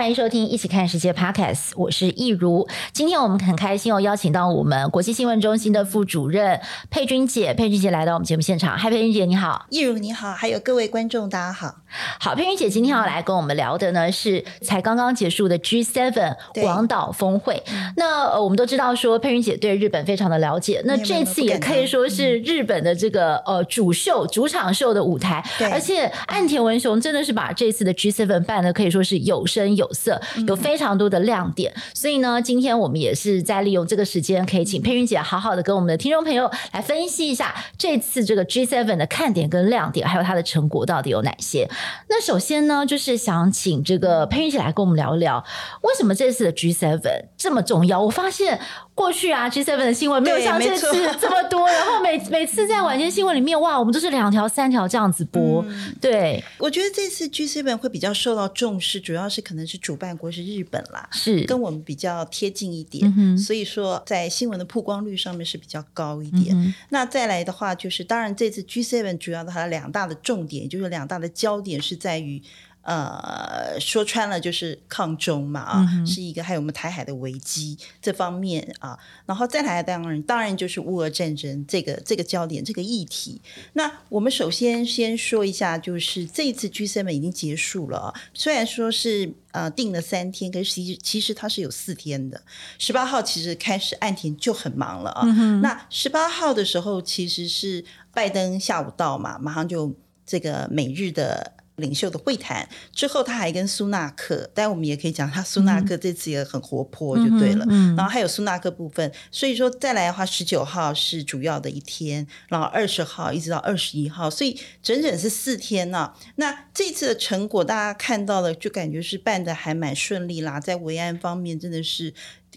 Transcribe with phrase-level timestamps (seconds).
[0.00, 2.66] 欢迎收听《一起看世界》Podcast，我是易如。
[2.90, 6.58] 今天我们很开心哦，邀请到我们国际新闻中心的副主任
[6.88, 8.78] 佩君姐，佩君姐来到我们节目现场。
[8.78, 11.74] 嗨，佩君姐你好，易如你好，还有各位观众大家好。
[12.18, 17.62] 好，佩君姐今天要来跟我们聊的呢是才刚刚结束的 G7 广岛峰会。
[17.96, 25.44] 那呃，我们都知道说佩君姐对日本非常的了解，那这次也可以说是日本的这个呃主秀、主场秀的舞台。
[25.70, 31.82] 而且岸田文雄真的是把这次的 G7 办的可以说是有声有色，有非常多的亮点，嗯。
[31.94, 41.68] 所以呢，今天我们也是在利用这个时间，可以请佩云姐好好的跟我们的听众朋友来分析一下这次这个 G7 的看点跟亮点，还有它的成果到底有哪些。
[42.08, 45.44] 那首先呢，就是想请这个佩云姐来跟我们聊一聊，
[45.82, 47.00] 为什么这次的 G7
[47.40, 47.98] 这么重要？
[48.00, 48.60] 我发现。
[48.92, 50.86] 过去啊 G seven 的新闻没有像这次
[51.18, 55.64] 这么多，然后每每次在晚间新闻里面，哇，我们都是两条、三条这样子播。
[55.66, 66.54] 嗯、对，我觉得这次 G seven 会比较受到重视，主要是可能是主办国是日本啦，是跟我们比较贴近一点，嗯、所以说在新闻的曝光率上面是比较高一点。
[66.54, 72.42] 嗯、那再来的话，就是当然这次 G seven 主要的它两大的重点，就是两大的焦点是在于。
[72.82, 83.40] 呃，说穿了就是抗中嘛啊，嗯、是一个还有我们台海的危机这方面啊，然后再来当然当然就是乌俄战争这个这个焦点这个议题。
[83.74, 92.40] 那我们首先先说一下，就是这一次 G7 已经结束了，虽然说是呃定了三天，可是其实其实它是有四天的。
[92.78, 101.52] 十八号其实开始岸田就很忙了啊，嗯、那十八号的时候其实是拜登下午到嘛，马上就这个美日的。
[101.80, 107.64] 领袖的会谈之后，他还跟苏纳克，但我们也可以讲，他苏纳克这次也很活泼，就对了。
[107.68, 116.16] 嗯嗯、然后还有苏纳克部分，所以说再来的话，十九号是主要的一天，然后二十号一直到二十一号，所以整整是四天呢、啊。
[116.36, 122.12] 那这次的成果，大家看到了，就感觉是办得还蛮顺利啦，在维安方面真的是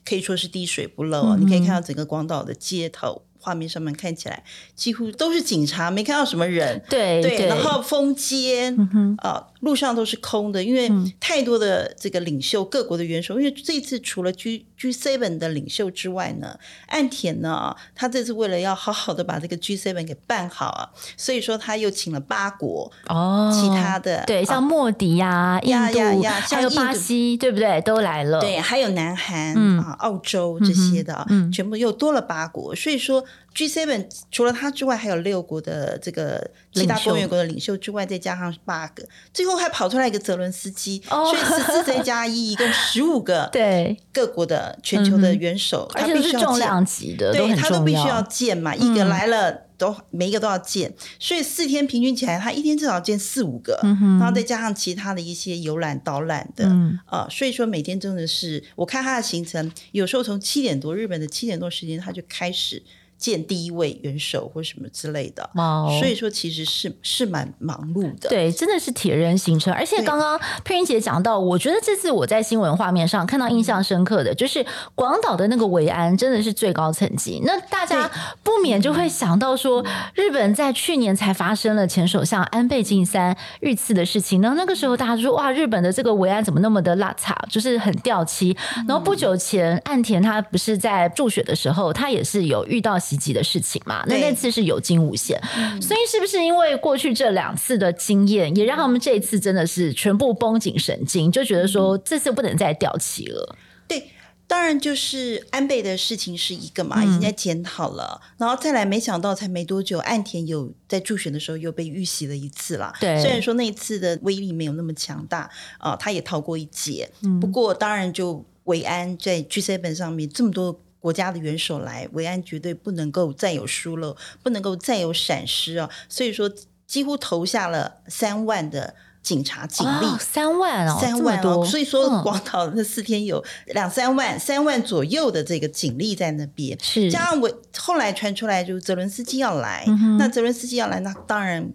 [0.06, 1.36] 可以说是滴水不漏、啊。
[1.38, 3.24] 嗯、你可以看到整个广岛的街头。
[3.44, 4.42] 画面上面看起来
[4.74, 6.82] 几乎都是警察，没看到什么人。
[6.90, 10.92] 对对，对，然后封街，啊、嗯呃，路上都是空的，因为
[11.22, 13.40] 太多的这个领袖，各国的元首。
[13.40, 27.80] 因为这次除了 G G Seven 的领袖之外呢，岸田呢，他这次为了要好好的把这个 G Seven 给办好啊，所以说他又请了八国哦，其他的对，像莫迪呀、印度呀呀，还有巴西，对不对？
[27.82, 28.42] 都来了。
[28.42, 33.24] 对，还有南韩、嗯、啊、澳洲这些的，嗯，全部又多了八国，所以说。
[33.56, 43.98] G7 除了他之外，还有六国的这个七大工业国的领袖之外，再加上八个，最后还跑出来一个泽伦斯基，哦、所以十四再加一，一共十五个 对。
[44.12, 56.66] 各国的全球的元首，而且是重量级的，对他都必须要见嘛，一个来了都每一个都要见，所以四天平均起来，他一天至少见四五个，然后再加上其他的一些游览导览的
[57.10, 62.84] 呃，所以说每天真的是我看他的行程，有时候从七点多日本的七点多时间他就开始。
[63.24, 65.50] 见第一位元首或什么之类的
[65.98, 68.28] 所以说其实是是蛮忙碌的。
[68.28, 69.74] 对，真的是铁人行程。
[69.74, 77.42] 而且刚刚佩云姐讲到，我觉得这次我在新闻画面上看到印象深刻的就是广岛的那个维安真的是最高层级。
[77.46, 78.12] 那大家
[78.44, 79.82] 不免就会想到说，
[80.16, 88.54] 日本在去年才发生了前首相安倍晋三遇刺的事情，然后那个时候大家就说哇，日本的这个维安怎么那么的邋遢，就是很掉漆。
[88.86, 93.00] 然后不久前岸田他不是在助选的时候，他也是有遇到。
[93.14, 95.40] 积极的事情嘛，那那次是有惊无险，
[95.80, 103.56] 所以是不是因为过去这两次的经验，也让他们这一次真的是全部绷紧神经，就觉得说这次不能再掉漆了。
[103.88, 104.10] 对，
[104.48, 112.92] 当然就是安倍的事情是一个嘛，已经在检讨了，嗯、然后再来，没想到才没多久，岸田有在助选的时候又被遇袭了一次了。
[113.00, 115.42] 对，虽然说那一次的威力没有那么强大
[115.78, 117.08] 啊、呃，他也逃过一劫。
[117.22, 120.80] 嗯、不过当然就维安在 G7 上面这么多。
[121.04, 125.90] 国家的元首来，维安绝对不能够再有疏漏，不能够再有闪失啊！
[126.08, 126.50] 所以说，
[126.88, 131.66] 几乎投下了三万的警察警力，哦、三万哦，三万哦。
[131.66, 136.80] 所以说，广岛那四天有两三万、三万左右的这个警力在那边。
[136.82, 141.70] 是，加上我后来传出来，就泽伦斯基要来，嗯、那泽伦斯基要来，那当然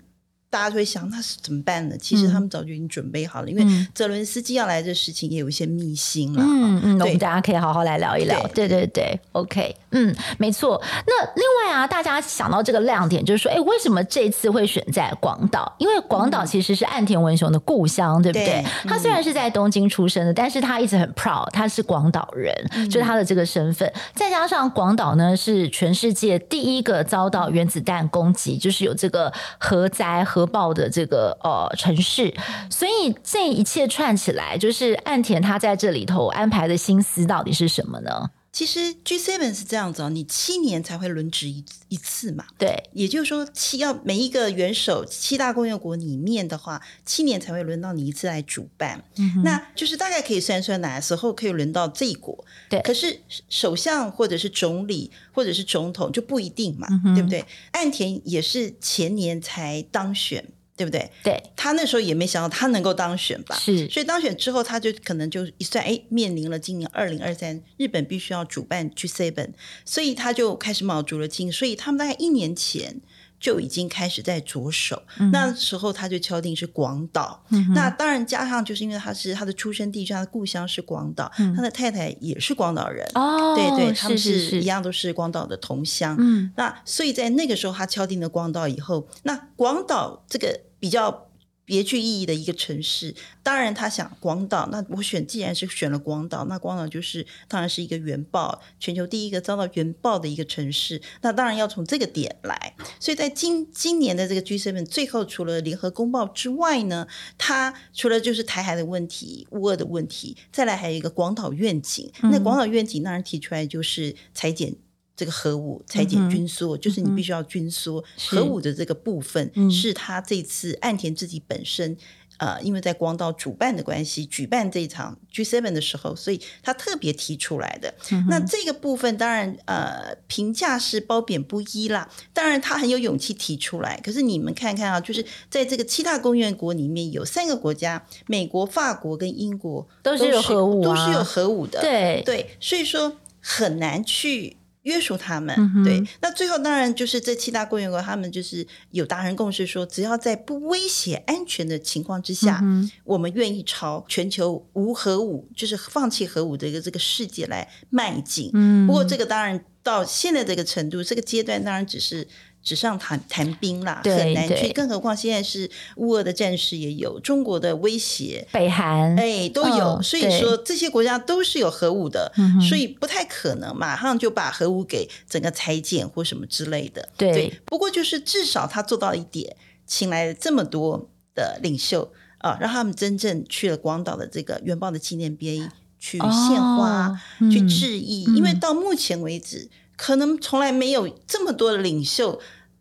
[0.51, 1.97] 大家就会想，那是怎么办呢？
[2.01, 6.43] 其实他们早就已经准备好了，嗯、因为泽伦斯基要来这事情也有一些秘辛了。
[6.43, 8.41] 嗯嗯，我们大家可以好好来聊一聊。
[8.55, 10.81] 对对对，，OK，嗯，没错。
[11.07, 15.71] 那另外啊，大家想到这个亮点，就是说，哎，为什么这次会选在广岛？
[15.79, 18.47] 因为广岛其实是岸田文雄的故乡，嗯、对不对？
[18.47, 23.93] 对嗯、他虽然是在东京出生的，但是他一直很 proud，他是广岛人，嗯、就是他的这个身份。
[24.15, 30.25] 再加上广岛呢，是全世界第一个遭到原子弹攻击，就是有这个核灾。
[30.38, 32.33] 核核爆的这个呃城市，
[32.71, 38.31] 所以这一切串起来，就是岸田他在这里头安排的心思到底是什么呢？
[38.51, 52.81] 其实 G7 是这样子哦，你七年才会轮值一一次嘛，对，也就是说七要每一个元首七大工业国里面的话，七年才会轮到你一次来主办，嗯、那就是大概可以算算哪时候可以轮到这一国，对。
[52.81, 57.45] 可是首相或者是总理或者是总统就不一定嘛，嗯、对不对？
[57.73, 60.45] 岸田也是前年才当选。
[60.79, 61.11] 对不对？
[61.25, 63.57] 对，他那时候也没想到他能够当选吧？
[63.57, 69.49] 是，所以当选之后，他就可能就一算，哎，面临了今年二零二三，日本必须要主办 G7，
[69.85, 71.51] 所以他就开始卯足了劲。
[71.51, 73.01] 所以他们大概一年前
[73.41, 75.03] 就已经开始在着手。
[75.19, 77.45] 嗯、那时候他就敲定是广岛。
[77.51, 83.05] 嗯、那当然加上就是因为他是他的出生地，他的故乡是广岛，嗯、他的太太也是广岛人。
[83.17, 86.15] 哦，对对，他们是一样都是广岛的同乡。
[86.21, 90.61] 嗯，那所以在那个时候他敲定了广岛以后，那广岛这个。
[90.79, 91.27] 比较
[91.65, 102.75] 别具意义的一个城市，当然他想广岛，那我选既然是选了广岛，那广岛就是当然是一个原爆，全球第一个遭到原爆的一个城市，那当然要从这个点来。
[102.99, 112.11] 所以在今今年的这个 G7 最后，除了联合公报之外呢，它除了就是台海的问题、乌俄的问题，再来还有一个广岛愿景。
[112.23, 114.75] 嗯、那广岛愿景当然提出来就是裁减。
[115.19, 118.01] 这个核武裁减军缩，嗯、就是你必须要军缩。
[118.01, 121.91] 嗯、核武的这个部分是他这次岸田自己本身，
[122.39, 127.93] 嗯、呃，因为在光岛主办的关系，举办这一场 G7 的时候，所以他特别提出来的。
[128.13, 132.09] 嗯、那这个部分当然呃评价是褒贬不一啦。
[132.33, 141.81] 当然他很有勇气提出来，可是你们看看啊，就是在这个七大工业国里面有三个国家，美国、法国跟英国都是有核武、啊，都是有核武的。
[141.81, 144.57] 对对，所以说很难去。
[144.83, 158.51] 约束他们，嗯、哼对，那最后当然就是这七大工业国，他们就是有达成共识，说只要在不威胁安全的情况之下，嗯、我们愿意朝全球无核武，就是放弃核武的一个这个世界来迈进。
[158.55, 162.27] 嗯，不过这个当然到现在这个程度，这个阶段当然只是。
[162.63, 164.71] 纸上谈谈兵啦，对很难去。
[164.73, 169.97] 更何况现在是乌俄的战事也有，中国的威胁，北韩哎都有。
[169.97, 177.09] 哦、所以说这些国家都是有核武的，嗯、所以不太可能马上就把核武给整个裁减或什么之类的。
[177.17, 179.57] 对，对，不过就是至少他做到一点，
[179.87, 185.67] 请来了这么多的领袖啊，让他们真正去了广岛的这个原爆的纪念碑
[185.99, 189.71] 去献花、哦嗯、去致意，因为到目前为止。
[189.99, 192.41] 可能从来没有这么多的领袖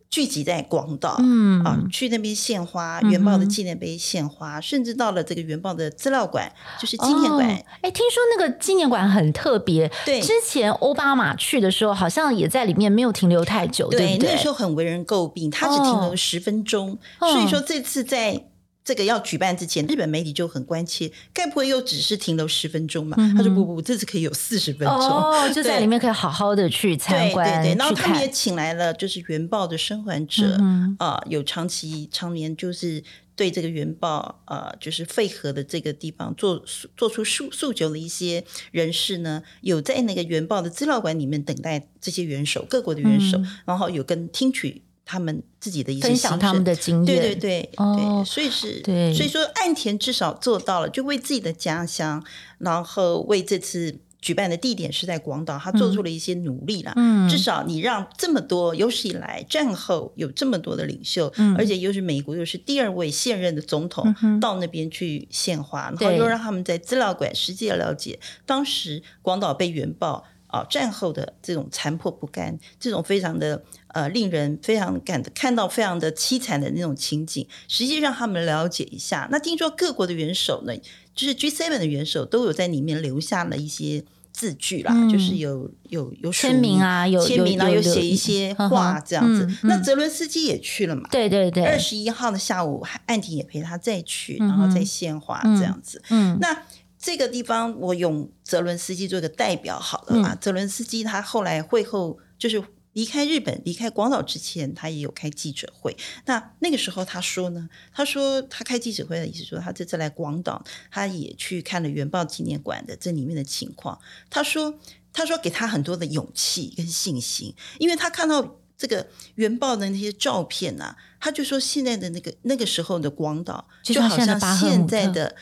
[0.10, 1.62] 聚集在广岛，嗯。
[1.66, 6.50] 啊，去那边献花，原爆的纪念碑献花，嗯、甚至到了这个原爆的资料馆，
[6.80, 7.50] 就是纪念馆。
[7.50, 18.46] 哎、哦，听说那个纪念馆很特别，对，之前奥巴马去的时候，好像也在里面没有停留太久，对，对，对，那时候很为人诟病，他只停留十分钟，哦、所以说这次在。
[18.88, 23.18] 这个要举办之前，日本媒体就很关切，该不会又只是停留十分钟嘛？
[23.20, 27.62] 嗯、他说不不不，这次可以有四十分钟，哦， 就在里面可以好好的去参观。
[27.62, 33.04] 对对对，然后他们也请来了就是原爆的生还者啊、嗯哼呃，有长期常年就是
[33.36, 36.64] 对这个原爆啊、呃，就是废核的这个地方做
[36.96, 44.84] 做出诉诉求的一些人士呢，有在那个原爆的资料馆里面等待这些元首，各国的元首，嗯、然后有跟听取。
[45.08, 52.22] 他们自己的一些分享他们的经验，对对对、哦、对，所以是，对，所以说岸田至少做到了，就为自己的家乡，
[52.58, 56.92] 然后为这次举办的地点是在广岛，他做出了一些努力了。
[56.98, 70.26] 嗯，至少你让这么多有史以来战后有这么多的领袖，嗯，而且又是美国又是第二位现任的总统，嗯、到那边去献花，然后又让他们在资料馆实际的了解当时广岛被原爆。
[70.50, 73.62] 啊，战后的这种残破不堪，这种非常的
[73.98, 79.28] 呃，令人非常感看到非常的凄惨的那种情景，实际让他们了解一下。
[79.32, 80.74] 那听说各国的元首呢，
[81.16, 89.46] 就是 G7 的元首都有在里面留下了一些字句啦，嗯、就是有有有签名啊，有签名啊，有写一些话这样子。
[89.46, 91.10] 嗯嗯、那泽伦斯基也去了嘛？
[91.10, 96.00] 对对对，二十一号的下午，安婷也陪他再去，然后再献花这样子。
[96.10, 96.56] 嗯，嗯那。
[97.00, 100.34] 这个地方我用泽伦斯基做一个代表好了嘛？
[100.34, 102.62] 泽伦斯基他后来会后就是
[102.98, 105.96] 离开日本、离开广岛之前，他也有开记者会。
[106.26, 114.00] 那那个时候他说呢，他说他开记者会的意思说，他这次来广岛，他也去看了原爆纪念馆的这里面的情况。
[114.32, 114.80] 他说，
[115.14, 125.36] 他说给他很多的勇气跟信心，因为他看到这个原爆的那些照片啊，他就说现在的那个那个时候的广岛，就好像现在的。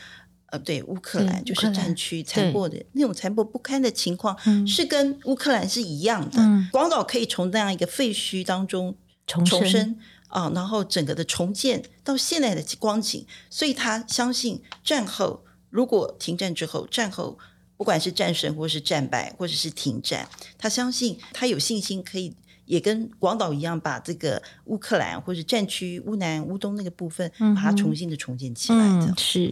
[0.46, 4.36] 呃，对，乌克兰就是战区残破的那种残破不堪的情况，
[4.66, 6.38] 是跟乌克兰是一样的。
[6.38, 9.98] 嗯、广岛可以从那样一个废墟当中重生
[10.28, 17.36] 啊、呃，然后整个的重建到现在的光景，所以他相信战后如果停战之后，战后
[17.76, 22.34] 不管是战胜或是战败或者是停战，他相信他有信心可以。
[22.66, 28.78] 也跟广岛一样，把这个乌克兰或者战区乌南、乌东那个部分，把它重新的重建起来。
[28.78, 29.46] 嗯，是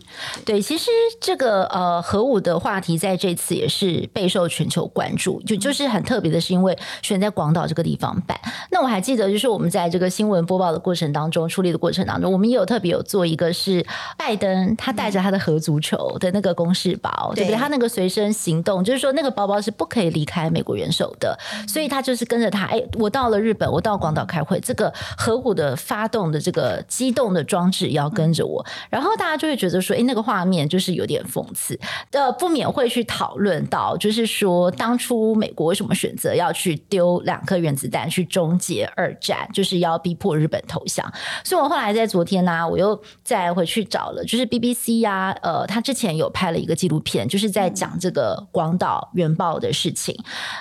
[0.44, 0.62] 对，对。
[0.62, 0.90] 其实
[1.20, 5.40] 这个呃核武的话题，在这次也是备受全球关注。
[5.42, 8.38] 就就是很特别的是，因为选在广岛这个地方办。
[8.70, 13.86] 那我还记得，就是我们在这个新闻播报的过程当中，处理的过程当中，我们也有特别有做一个是
[14.18, 17.56] 拜登他带着他的核足球的那个公事包，嗯、对不对？
[17.56, 22.82] 他那个随身行动，就是说那个包包是不可以离开美国元首的，所以他就是跟着他，哎。
[23.03, 31.78] 我我到了日本，我到广岛开会，这个核武的发动的这个机动的装置要跟着我，然后大家就会觉得说，哎，那个画面就是有点讽刺
[32.12, 41.12] 呃，不免会去讨论到，就是说当初美国为什么选择要去丢两颗原子弹去终结二战，就是要逼迫日本投降。
[41.44, 50.18] 所以我后来在昨天呢、我又再回去找了，就是 BBC 呀、呃，他之前有拍了一个纪录片，就是在讲这个广岛原爆的事情。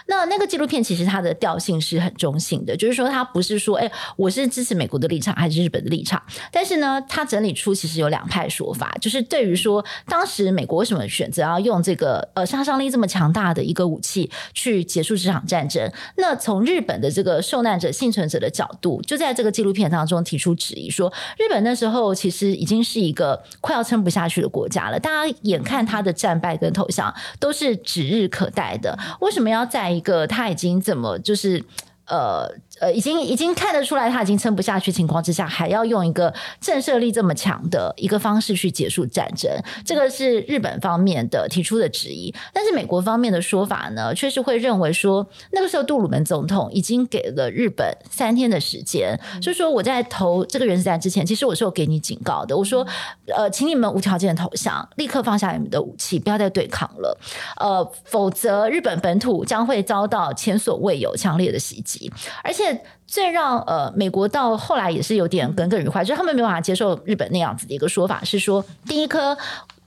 [0.07, 2.32] 那那个纪录片其实它的调性是很重。
[2.39, 6.21] 性的，就是说，他不是说，哎，我是支持美国的立场还是日本的立场？
[6.51, 15.91] 但是呢，他整理出其实有两派说法，就是对于说，当时美国为什么选择要用这个呃杀伤力这么强大的一个武器去结束这场战争？
[16.17, 31.63] 那从日本的这个受难者、幸存者的角度，就在这个纪录片当中提出质疑，说日本那时候其实已经是一个快要撑不下去的国家了，大家眼看他的战败跟投降都是指日可待的，为什么要在一个他已经怎么就是？
[32.05, 32.49] 呃
[32.79, 39.49] 呃，已经已经看得出来，他已经撑不下去情况之下，还要用一个震慑力这么强的一个方式去结束战争，
[39.85, 42.33] 这个是日本方面的提出的质疑。
[42.51, 52.85] 但是美国方面的说法呢，确实会认为说，那个时候杜鲁门总统已经给了日本三天的时间，就是说我在投这个原子弹之前，其实我是有给你警告的，我说，
[53.27, 57.17] 呃，请你们无条件投降，立刻放下你们的武器，不要再对抗了，
[57.59, 62.11] 呃，否则日本本土将会遭到前所未有强烈的袭击。
[62.43, 62.72] 而且
[63.05, 69.37] 最让呃美国到后来也是有点耿耿于怀，就是他们没有办法接受日本那样子的一个说法，是说第一颗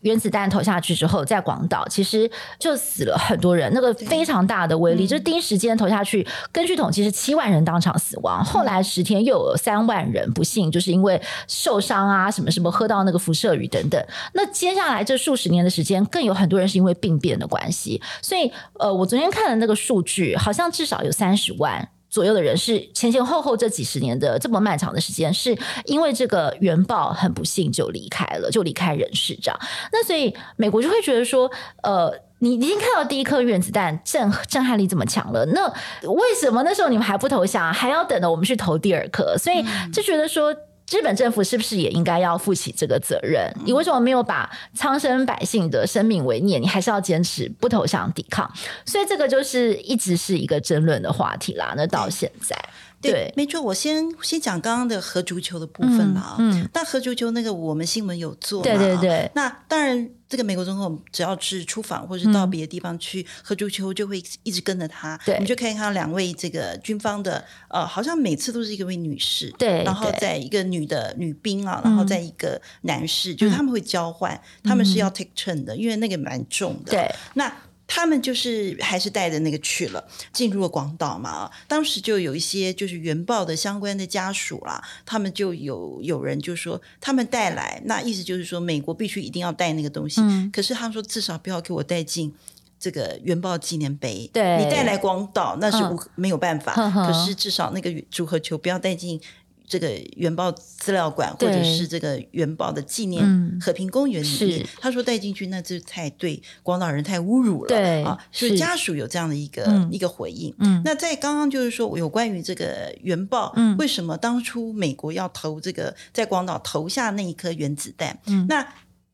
[0.03, 14.01] 原子弹投下去之后，在广岛其实就死了很多人，那个非常大的威力，就是第一时间投下去，根据统计是七万人当场死亡，后来十天又有三万人不幸就是因为受伤啊什么什么喝到那个辐射雨等等，
[14.35, 21.89] 那接下来这数十年的时间，更有很多人是因为病变的关系，所以呃我昨天看的那个数据，好像至少有三十万。
[22.17, 25.55] 左右的人是前前后后这几十年的这么漫长的时间，是
[25.85, 29.61] 因为这个原爆很不幸就离开了，就离开人世这样。
[29.93, 31.51] 那所以美国就会觉得说，
[31.83, 35.69] 呃，你已经看到第一颗原子弹震震撼力这么强了，那
[36.11, 39.37] 为什么那时候你们还不投降，还要等着我们去投第二颗？
[39.37, 40.57] 所以就觉得说。
[40.91, 43.53] 日本政府是不是也应该要负起这个责任？
[43.65, 46.63] 你为什么没有把苍生百姓的生命为念？
[46.63, 48.51] 你还是要坚持不投降、抵抗？
[48.85, 51.75] 所以这个就是一直是一个争论的话题啦。
[51.77, 52.57] 那到现在。
[53.07, 53.61] 对，对，没错。
[53.61, 56.37] 我先先讲刚刚的核足球的部分了。
[56.39, 58.65] 嗯，嗯，那核足球那个我们新闻有做嘛？
[58.65, 59.31] 对对对。
[59.35, 65.19] 那当然，这个美国总统只要是出访或者是到别的地方去，核足球就会一直跟着他。
[65.25, 76.93] 对，你就可以看到两位这个军方的，呃，好像每次都是一个位女士，对，然后在一个女的女兵啊，然后在一个男士，嗯、就是他们会交换，嗯、他们是要 take turn 的，因为那个蛮重的。
[76.93, 77.53] 对，那。
[77.87, 81.51] 他们就是还是带着那个去了，进入了广岛嘛。
[81.69, 90.21] 当时就有一些就是原爆的相关的家属啦，他们就有有人就说他们带来，那意思就是说美国必须一定要带那个东西。
[90.21, 92.35] 嗯、可是他们说至少不要给我带进
[92.79, 94.29] 这个原爆纪念碑。
[94.33, 96.75] 对，你带来广岛那是无、嗯、没有办法。
[96.77, 99.21] 嗯、可是至少那个组合球不要带进。
[99.67, 110.55] 这个原爆资料馆，或者是这个原爆的纪念和平公园里面，嗯、他说带进去那这太对广岛人太侮辱了，对啊，所以家属有这样的一个、嗯、一个回应。
[110.59, 118.19] 嗯，那在刚刚就是说有关于这个原爆，嗯，为什么当初美国要投这个在广岛投下那一颗原子弹？
[118.27, 118.67] 嗯，那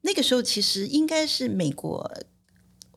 [0.02, 2.10] 那个时候其实应该是美国。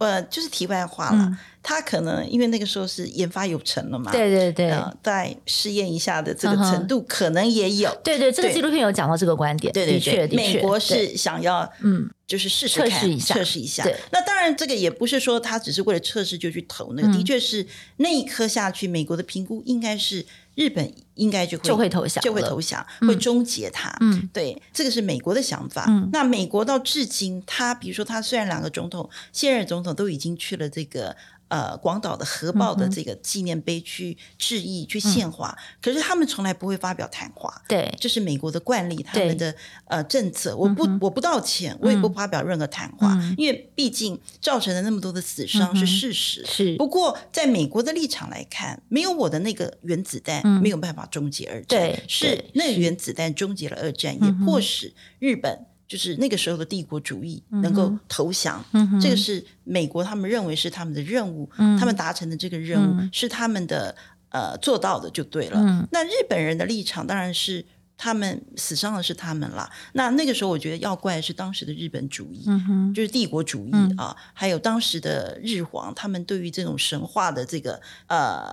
[0.06, 1.24] 呃，就是题外话了。
[1.24, 4.12] 嗯他可能因为那个时候是研发有成了嘛？
[4.12, 4.72] 对对对，
[5.02, 7.90] 再试验一下的这个程度可能也有。
[8.04, 9.74] 对对，这个纪录片有讲到这个观点。
[9.74, 13.84] 对对对，美国是想要嗯，就是试试看，测试一下，测试一下。
[14.12, 17.66] 那当然，这个也不是说他只是为了测试就去投那个，的确是
[17.98, 20.24] 那一颗下去，美国的评估应该是
[20.56, 23.96] 日本应该就会就会投降，就会投降，会终结它。
[24.00, 25.86] 嗯，对，这个是美国的想法。
[26.12, 31.16] 那美国到至今，他比如说他虽然两个总统现任总统都已经去了这个。
[31.48, 37.62] 呃，广岛的核爆的这个纪念碑去致意、去献花，可是他们从来不会发表谈话。
[37.68, 39.54] 对，这是美国的惯例，他们的
[39.86, 40.56] 呃政策。
[40.58, 46.44] 我不我不道歉，我也不发表任何谈话，因为毕竟造成了那么多的死伤是事实。
[46.46, 46.76] 是。
[46.78, 51.80] 不过，在美国的立场来看，没有我的那个原子弹，没有办法终结二战。
[51.80, 55.68] 对，是那个原子弹终结了二战，也迫使日本。
[55.88, 58.64] 就是那个时候的帝国主义能够投降，
[59.00, 63.96] 这个是美国他们认为是他们的任务，嗯、他们达成的这个任务、嗯、是他们的
[64.30, 65.60] 呃做到的就对了。
[65.60, 67.64] 嗯、那日本人的立场当然是
[67.98, 69.72] 他们死伤的是他们啦。
[69.94, 78.44] 那那个时候我觉得要怪的是当时的日本主义，嗯、就是帝国主义、嗯、啊，还有当时的日皇，他们对于这种神话的这个呃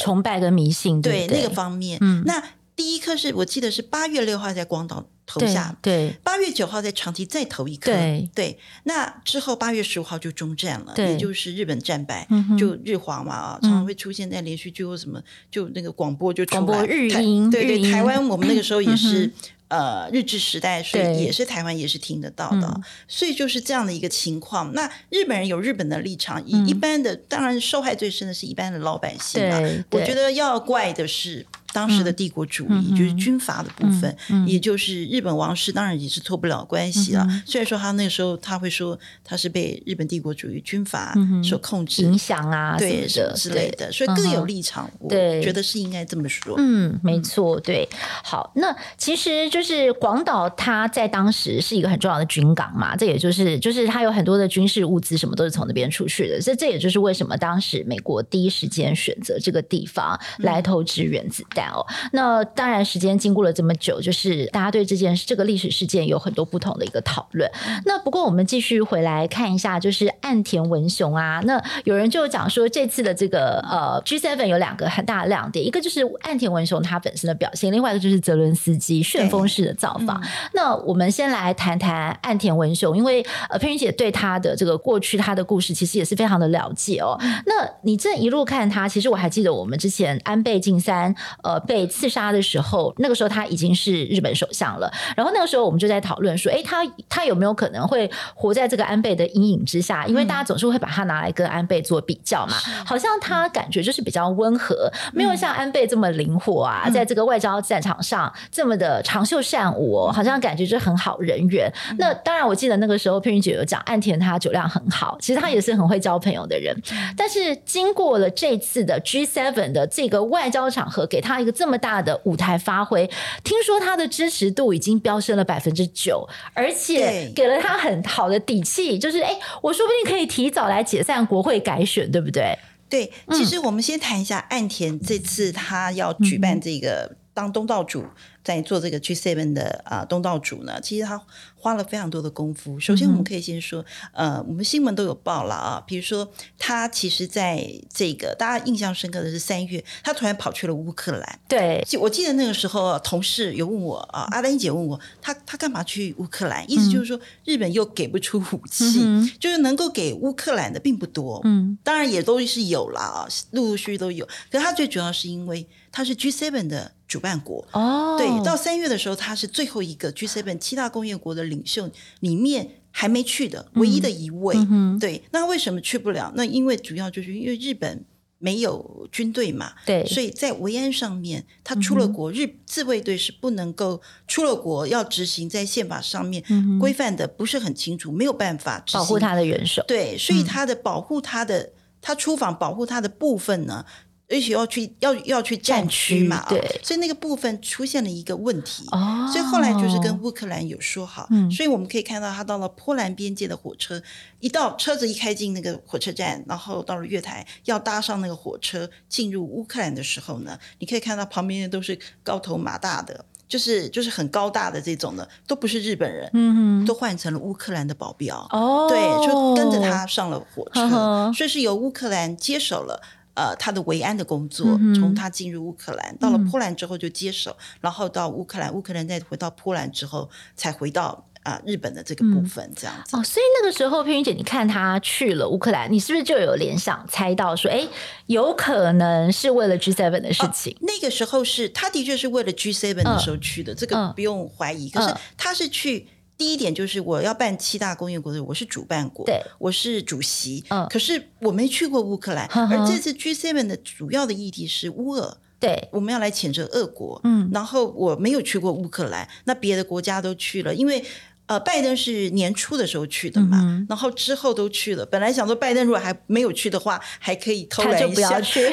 [0.00, 2.42] 崇拜跟迷信，对，对那个方面，嗯、那。
[2.76, 12.26] 第一颗是我记得是八月六号在广岛投下，对，八月九号在长崎再投一颗，对，对，那之后八月十五号就中战了，对，也就是日本战败，
[12.58, 19.30] 就日皇嘛啊，常常会出现在连续剧或什么，就那个广播就出来日音，对对，台湾我们那个时候也是
[19.68, 24.72] 呃日治时代，所以也是台湾也是听得到的，所以就是这样的一个情况。
[24.72, 29.60] 那日本人有日本的立场，以一般的当然受害最深的是一般的老百姓嘛，
[29.92, 31.46] 我觉得要怪的是。
[31.72, 37.26] 当时的帝国主义、嗯、就是军阀的部分，也就是日本王室，当然也是脱不了关系了。
[37.28, 44.90] 嗯、虽然说他那个时候他会说他是被日本帝国主义军阀所控制、影响啊，对的之类的，所以各有立场。
[45.08, 46.54] 对我觉得是应该这么说。
[46.58, 47.88] 嗯，没错，对。
[48.24, 56.40] 好，那其实就是广岛，它在当时是一个很重要的军港嘛，这也就是就是它有很多的军事物资，什么都是从那边出去的。
[56.40, 61.59] 所以这也就是为什么当时美国第一时间选择这个地方来投掷原子弹。
[61.68, 67.50] 哦，那当然，时间经过了这么久，就是大家对这件事、这个历史事件有很多不同的一个讨论。
[67.84, 71.40] 那不过，我们继续回来看一下，就是岸田文雄啊。
[71.44, 80.20] 那有人就讲说，这次的这个呃 G7 有两个很大的亮点，一个就是岸田文雄他本身的表现，另外一个就是泽伦斯基旋风式的造访。
[80.20, 87.18] 嗯、那我们先来谈谈岸田文雄，因为呃佩云姐对他的这个过去他的故事其实也是非常的了解哦。
[87.46, 91.49] 那你这一路看他，其实我还记得我们之前安倍晋三呃。
[91.60, 94.92] 被刺杀的时候，那个时候他已经是日本首相了。
[95.16, 100.06] 然后那个时候我们就在讨论说，哎，他他有没有可能会活在这个安倍的阴影之下？
[100.06, 102.54] 因为大家总是会把他拿来跟安倍做比较嘛。
[102.86, 111.72] 好像他感觉就是比较温和，没有像安倍这么灵活啊，在这个外交战场上这么的长袖善舞，好像感觉就是很好人缘。
[111.98, 116.76] 那当然，我记得那个时候佩云姐有讲，岸田他酒量很好，其实他也是很会交朋友的人。
[117.16, 121.39] 但是经过了这次的 G7 的这个外交场合，给他。
[121.40, 123.08] 一个这么大的舞台发挥，
[123.42, 132.58] 听说他的支持度已经飙升了百分之九，而且给了他很好的底气，就是哎，我说不定可以提早来解散国会改选，对不对？
[132.88, 138.04] 对，其实我们先谈一下岸田这次他要举办这个当东道主。
[138.42, 141.20] 在做这个 G7 的啊东道主呢，其实他
[141.56, 142.80] 花了非常多的功夫。
[142.80, 151.38] 首先，我们可以先说，嗯、呃，我们新闻都有报了啊，比如说他其实在这个大家印象深刻的是三月，他突然跑去了乌克兰。
[151.46, 156.68] 对，我记得那个时候，同事有问我啊，阿丹姐问我，他他干嘛去乌克兰？
[156.70, 161.40] 意思就是说，日本又给不出武器，嗯、就是能够给乌克兰的并不多。
[161.44, 164.24] 嗯，当然也都是有了啊，陆陆续续都有。
[164.50, 166.92] 可是他最主要是因为他是 G7 的。
[167.10, 171.90] 主办国哦，对，到三月的时候，他是最后一个 G7 七大工业国的领袖
[172.20, 174.54] 里面还没去的唯一的一位。
[175.00, 176.32] 对，那为什么去不了？
[176.36, 178.04] 那因为主要就是因为日本
[178.38, 186.42] 没有军队嘛，对，所以在维安上面，他出了国，嗯、日自卫队是不能够出了国要执行在宪法上面
[186.80, 189.84] 规范的不是很清楚，没有办法保护他的元首。
[189.86, 193.84] 对，所以他的保护他的、嗯、他出访保护他的部分呢？
[194.30, 204.00] 而且要去要要去战区嘛，对，所以那个部分出现了一个问题，哦，所以后来就是跟乌克兰有说好，嗯，所以我们可以看到他到了波兰边界的火车，
[204.38, 213.24] 一到车子一开进那个火车站，然后到了月台要搭上那个火车进入乌克兰的时候呢，你可以看到旁边的都是高头马大的。
[213.50, 218.46] 就是就是很高大的这种的，都不是日本人，嗯哼，都换成了乌克兰的保镖。
[218.52, 221.32] 哦，对，就跟着他上了火车，呵呵。
[221.32, 223.02] 所以是由乌克兰接手了
[223.40, 224.76] 呃他的维安的工作。
[224.80, 231.24] 嗯、从他进入乌克兰，到了波兰之后就接手，嗯、然后到乌克兰，乌克兰再回到波兰之后，才回到。
[231.42, 237.88] 啊、呃，日本的这个部分这样子、嗯、哦，所以那个时候，佩云姐，你看他去了乌克兰，你是不是就有联想猜到说，哎，
[238.26, 240.74] 有可能是为了 G7 的事情？
[240.74, 244.90] 哦、那个时候是他的确是为了 G7 的时候去的，嗯、这个不用怀疑。
[244.90, 246.06] 嗯、可是他是去
[246.40, 250.64] 第一点就是我要办七大工业国的，我是主办国，对，我是主席。
[250.70, 255.36] 嗯，可是我没去过乌克兰，嗯、而这次 G seven 的主要的议题是乌俄。
[255.58, 257.20] 对，我们要来谴责俄国。
[257.24, 261.04] 嗯，然后我没有去过乌克兰，那别的国家都去了，因为。
[261.50, 265.04] 呃，拜登是年初的时候去的嘛，嗯、然后之后都去了。
[265.04, 268.72] 本来想说拜登如果还没有去的话，还可以偷懒一下， 不去，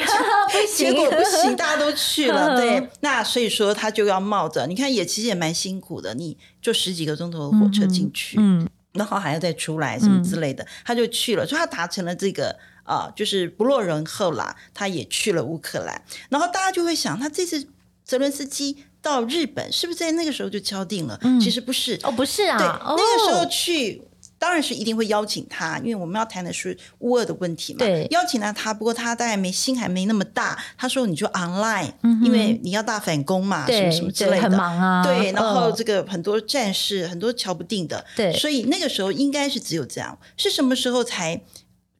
[0.76, 2.54] 结果不行，大家都去了。
[2.56, 16.00] 对，那所以说他就要冒着，你看也其实也蛮辛苦的，你坐十几个钟头的火车进去，嗯，嗯然后还要再出来什么之类的，嗯、他就去了，所以他达成了这个啊、呃，就是不落人后啦，他也去了乌克兰。
[16.28, 17.66] 然后大家就会想，他这次
[18.04, 18.84] 泽伦斯基。
[19.00, 21.18] 到日本是不是在那个时候就敲定了？
[21.22, 22.58] 嗯、其实不是哦，不是啊。
[22.58, 24.02] 对，哦、那个时候去
[24.38, 27.78] 当然是一定会邀请他，因为我们要谈的是乌俄的问题嘛。
[27.78, 30.56] 对，邀请了他，不过他大概没心还没那么大。
[30.76, 38.04] 他说：“你就 online，、嗯、因为你要大反攻嘛，什么什么之类的，很忙啊。”对，然后这个很多战事，很多瞧不定的。
[38.14, 40.16] 对，所以那个时候应该是只有这样。
[40.36, 41.40] 是什么时候才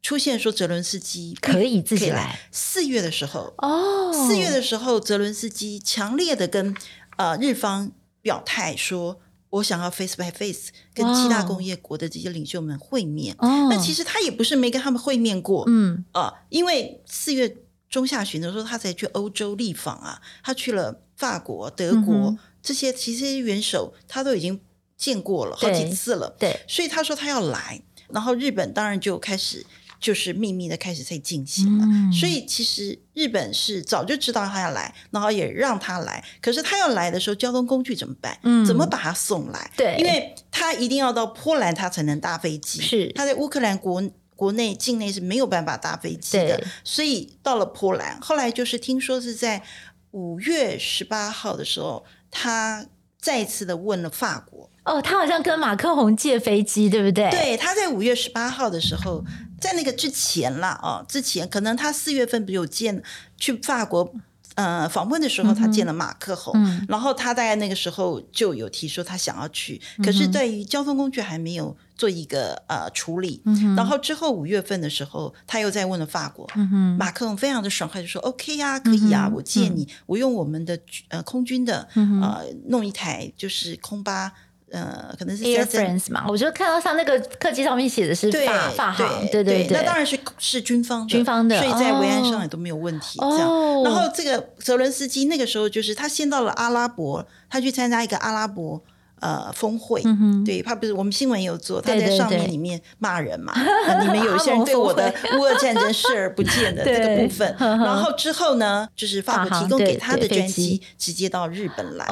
[0.03, 2.39] 出现说泽伦斯基可以自己来？
[2.53, 6.75] 四月的时候哦，四月的时候，泽伦斯基强烈的跟。
[7.21, 7.91] 呃，日方
[8.23, 9.19] 表态说，
[9.51, 13.35] 我想要 face by face 跟七大工业国的这些领袖们会面。
[13.41, 17.57] 哦，那其实他也不是没跟他们会面过，嗯，呃，因为四月
[17.91, 24.61] 中下旬的时候，他才去欧洲立访啊，他去了法国、德国、嗯、这些，其实元首他都已经
[24.97, 29.67] 见过了好几次了，对，所以他说他要来，然后日本当然就开始。
[30.01, 36.23] 就是秘密的开始在进行了，嗯、所以其实日本是早就知道他要来，然后也让他来。
[36.41, 38.39] 可是他要来的时候，交通工具怎么办？
[38.43, 39.71] 嗯，怎么把他送来？
[39.77, 42.81] 对，因为他一定要到波兰，他才能搭飞机。
[42.81, 44.03] 是，他在乌克兰国
[44.37, 49.63] 国内境内是没有办法搭飞机的，所以到了波兰，后来就是听说是在
[50.13, 52.87] 五月十八号的时候，他
[53.21, 54.71] 再次的问了法国。
[54.85, 57.29] 哦，他好像跟马克宏借飞机，对不对？
[57.31, 59.23] 对，他在五月十八号的时候，
[59.61, 63.03] 在那个之前啦，哦，之前可能他四月份不是有见
[63.37, 64.13] 去法国
[64.55, 84.33] 呃访问的时候，他见了马克宏，嗯、然后他大概那个时候就有提说他想要去，可是对于交通工具还没有做一个呃处理，嗯、然后之后五月份的时候，他又再问了法国，嗯、马克宏非常的爽快就说 OK 呀、啊，可以啊，嗯、我借你，我用我们的呃空军的、嗯、呃弄一台就是空巴。
[84.71, 93.19] 呃，可能是 Air France 嘛，我就看到上那个客机上面写的是法法航，对对对，那当然是是军方的，军方的，所以在维安上也都没有问题。
[93.19, 98.83] 这样，然后这个泽伦斯基那个时候就是他先到了阿拉伯，他去参加一个阿拉伯。
[99.21, 100.03] 呃，峰会，
[100.45, 103.53] 对，他不是我们新闻也有做，他在上面里面骂人嘛，
[104.03, 112.07] 你们有一些人对 我的乌俄战争视而不见的 这个部分，然后之后呢，就是法国提供给他的专机直接到日本来，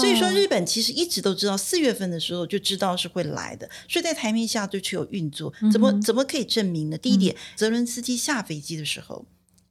[0.00, 6.98] 所以说日本其实一直都知道四月份的时候就知道是会来的，所以在台面下就去有运作，怎么怎么可以证明呢？
[6.98, 9.24] 第一点，泽伦斯基下飞机的时候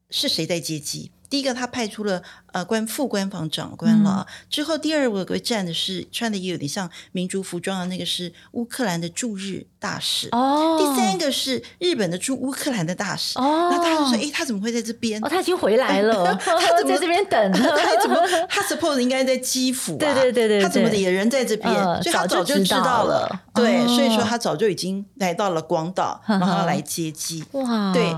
[0.09, 1.11] 是谁在接机？
[1.31, 4.27] 第一个，他派出了呃官副官房长官了。
[4.27, 10.27] 嗯、之后，第二个站的是穿的也有点像民族服装的那个是乌克兰的驻日大使。
[10.33, 10.77] 哦。
[10.77, 13.39] 第三个是日本的驻乌克兰的大使。
[13.39, 13.69] 哦。
[13.71, 15.23] 那他就说：“哎，他怎么会在这边？
[15.23, 16.35] 哦，他已经回来了。
[16.43, 17.39] 他怎么在这边等？
[17.53, 18.17] 他怎么？
[18.49, 19.99] 他 suppose 应该在基辅啊。
[19.99, 20.61] 对对对对。
[20.61, 21.73] 他怎么也人在这边？
[21.73, 23.39] 呃、所以他早就知道了。
[23.53, 27.45] 对，所以说他早就已经来到了广岛，然后来接机。
[27.53, 27.93] 哇。
[27.93, 28.13] 对。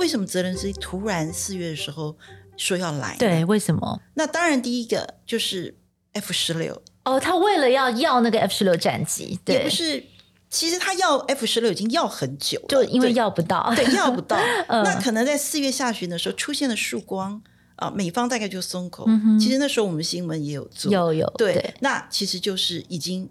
[0.00, 2.16] 为什么泽连斯基突然四月的时候
[2.56, 3.14] 说要来？
[3.18, 4.00] 对，为什么？
[4.14, 5.76] 那当然，第一个就是
[6.14, 6.82] F 十六。
[7.04, 10.02] 哦，他为了要要那个 F 十六战机，对，也不是，
[10.48, 14.38] 其实他要 F 十六已经要很久了，就因为要不到，对，对，要不到。
[14.68, 17.40] 嗯、那可能在四月下旬的时候出现了曙光
[17.76, 19.04] 啊，美方大概就松口。
[19.06, 23.28] 嗯、其实那时候我们新闻也有做，有有对，对，那其实就是已经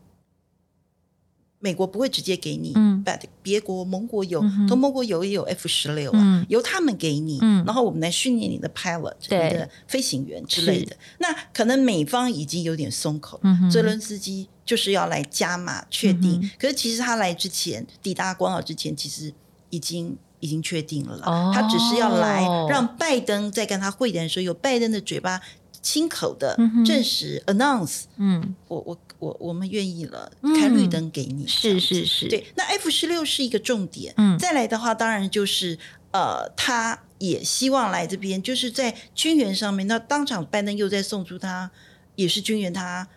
[1.61, 3.03] 美国不会直接给你，嗯，
[3.43, 10.95] 别国盟国有，嗯、同盟国有也有 F 十六啊、嗯，由他们给你，嗯，然后我们来训练你的 pilot，你的飞行员之类的。
[11.17, 19.33] 那可能美方已经有点松口，嗯，泽伦斯基就是要来加码确定、嗯，可是其实他来之前，抵达广岛之前，其实
[19.69, 25.41] 已经已经确定了、哦，他只是要来让拜登在跟他会谈的时候，有拜登的嘴巴。
[25.81, 32.45] 亲口的证实、嗯、announce，嗯，我我我我们愿意了，开绿灯给你，嗯、是是是，对。
[32.55, 35.77] 那 F 十六是一个重点，嗯，再来的话，当然就是
[36.11, 41.69] 呃，他也希望来这边，就是在军援上面，那当场拜登又在送出他
[42.15, 43.07] 也是军援他。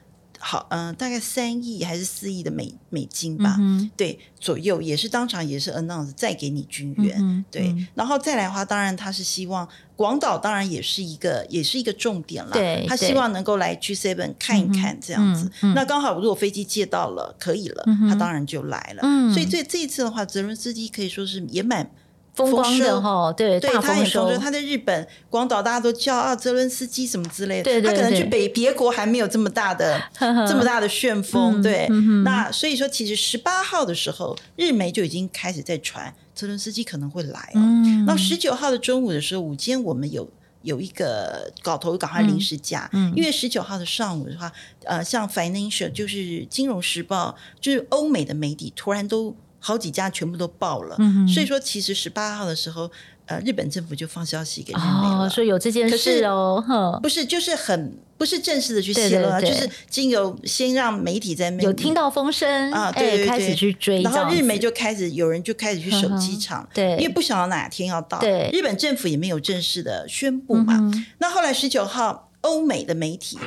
[0.45, 9.69] 好，嗯、呃，大概三亿还是四亿的美美金吧、嗯，对，左右也是当场也是 announce 再给你军援、嗯，对、嗯，然后再来的话，当然他是希望
[10.03, 21.89] 广岛，当然也是一个也是一个重点了，对，他希望能够来 G7 看一看这样子，那刚好如果飞机借到了可以了、嗯，他当然就来了，嗯、所以这这一次的话，泽伦斯基可以说是也蛮。
[22.35, 27.65] 风光的哈，对，对，大他很说他在日本广岛，大家都叫啊，泽伦斯基什么之类的。
[27.65, 31.61] 对对对，他可能去北别国还没有这么大的 这么大的旋风。
[31.61, 37.61] 嗯、对、嗯，那所以说，其实十八号的时候，日媒就已经开始在传泽伦斯基可能会来哦。
[37.61, 40.27] 嗯、那十九号的中午的时候，午间我们有
[40.63, 44.51] 有一个搞头，赶快临时加，嗯，因为十九号的上午的话，
[44.85, 49.37] 呃，像 Financial 就是金融时报，就是欧美的媒体突然都。
[49.65, 52.91] 好几家全部都爆了，嗯、所以说其实十八号的时候，
[53.27, 73.39] 呃，日本政府就放消息给日媒了，说、哦、有这件事哦，不是，就是很不是正式的去泄露啊，就是经由先让媒体在那有听到风声啊，对对对，开始去追，然后日媒就开始有人就开始去守机场，对，因为不晓得哪天要到，对，日本政府也没有正式的宣布嘛，嗯、那后来十九号欧美的媒体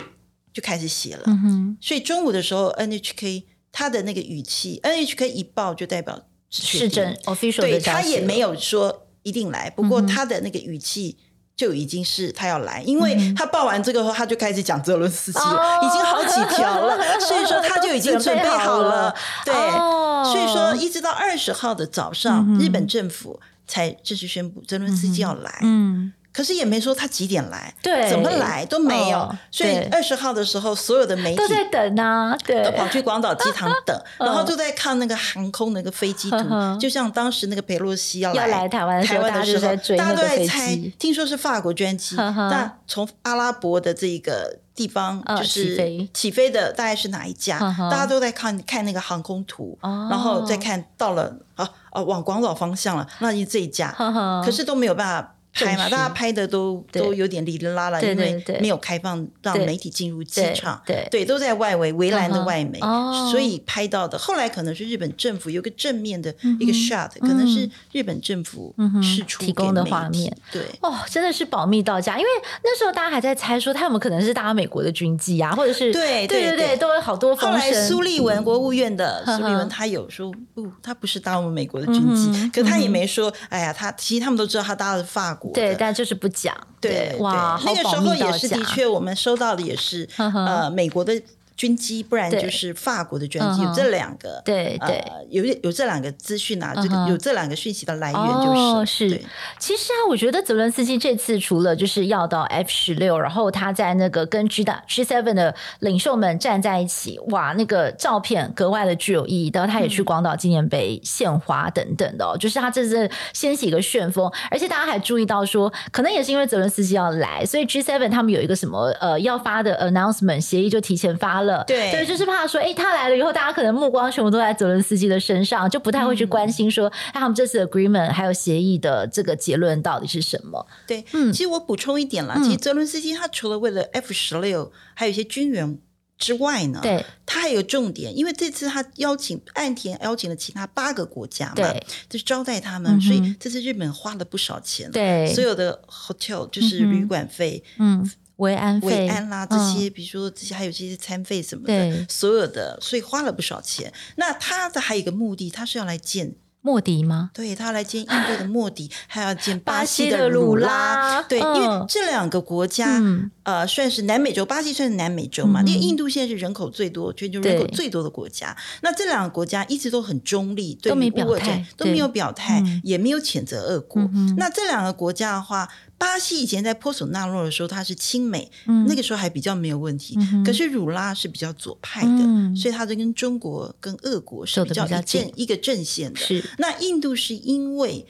[0.54, 3.44] 就开始写了，嗯、所以中午的时候 NHK。
[3.78, 6.18] 他的那个语气，NHK 一报就代表
[6.50, 11.18] 是真 official 对，他也没有说一定来，不过他的那个语气
[11.58, 26.06] 就已经是他要来，嗯、因为他报完这个后，他就开始讲泽伦斯基了、哦，已经好几条了， 所以说他就已经准备好了，对、哦，所以说一直到二十号的早上、嗯，日本政府才正式宣布泽伦斯基要来，嗯。
[26.06, 47.60] 嗯可是也没说他几点来，对，怎么来都没有，哦、所以二十号的时候，所有的媒体都在等啊，对，都跑去广岛机场等， 然后就在看那个航空那个飞机图，嗯、就像当时那个佩洛西要来台湾台湾的时候，大家都在猜，听说是法国专机，那、从阿拉伯的这个地方就是起飞，的大概是哪一家？
[47.62, 55.32] 嗯、大家都在看看那个航空图，嗯、然后再看到了啊啊往广岛方向了，那就这一家，嗯、可是都没有办法。
[55.56, 61.08] 拍嘛，大家拍的都都有点哩哩啦啦，因为没有开放让媒体进入机场，对。
[61.10, 64.18] 对，都在外围围栏的外围，哦，所以拍到的。
[64.18, 70.62] 后来可能是日本政府有个正面的一个 shot，嗯、可能是日本政府释出、嗯、提供的画面，对。
[70.82, 72.30] 哦，真的是保密到家，因为
[72.64, 77.62] 那时候大家还在猜说他有没有可能是搭美国的军机啊，或者是对对对对，都有好多风声。
[77.62, 85.45] 后来苏利文国务院的苏利文他有说不，他不是搭我们美国的军机，嗯、可他也没说，哎呀，他其实他们都知道他搭的是法国。
[85.54, 86.56] 对，但就是不讲。
[86.80, 91.22] 对，哇，那个时候也是的确，我们收到的也是呃美国的。
[91.58, 99.22] 军机，不然就是法国的军机，有这两个，对对，有有这两个资讯啊，这个有这两个讯息的来源就是是。
[99.58, 109.52] 其实啊，我觉得泽伦斯基这次除了就是要到 F 十六，然后他在那个跟 G 大 G seven 的领袖们站在一起，哇，那个照片格外的具有意义。
[109.54, 114.30] 然后他也去广岛纪念碑献花等等的，就是他这次掀起一个旋风。
[114.52, 121.64] 而且大家还注意到说，可能也是因为泽伦斯基要来，所以 G seven 他们有一个什么呃要发的 announcement 协议就提前发了。
[121.66, 130.66] 对，对，就是怕说，哎，他来了以后，大家可能目光全部都在泽伦斯基的身上，就不太会去关心说，哎、嗯，他们这次 agreement 还有协议的这个结论到底是什么？
[130.86, 135.78] 对，嗯，其实我补充一点啦，其实泽伦斯基他除了为了 F 十六还有一些军援
[136.18, 148.02] 之外呢，对，他还有重点，因为这次他邀请岸田邀请了其他八个国家嘛，对，就是招待他们，嗯、所以这次日本花了不少钱，对，所有的 hotel 就是旅馆费，嗯。
[148.02, 153.92] 嗯维安费、维安啦，这些、嗯、比如说这些，还有这些餐费什么的，所有的，所以花了不少钱。
[154.18, 157.32] 那他的还有一个目的，他是要来见莫迪吗？
[157.34, 161.22] 对，他要来见印度的莫迪， 还要见巴西的鲁拉。
[161.22, 165.62] 对、嗯，因为这两个国家、嗯，呃，算是南美洲，巴西算是南美洲嘛。
[165.62, 168.56] 嗯、因为印度现在是人口最多，全球人口最多的国家。
[168.82, 174.36] 那这两个国家一直都很中立，对，都没表态，都没有表态，也没有谴责俄国、嗯。
[174.38, 175.70] 那这两个国家的话。
[175.98, 180.18] 巴西以前在波索纳洛的时候，他是亲美，嗯、那个时候还比较没有问题。
[180.20, 186.20] 嗯、可是鲁拉是比较左派的，嗯、所以他就跟中国、跟俄国是比较一阵一个阵线的。
[186.20, 188.06] 是那印度是因为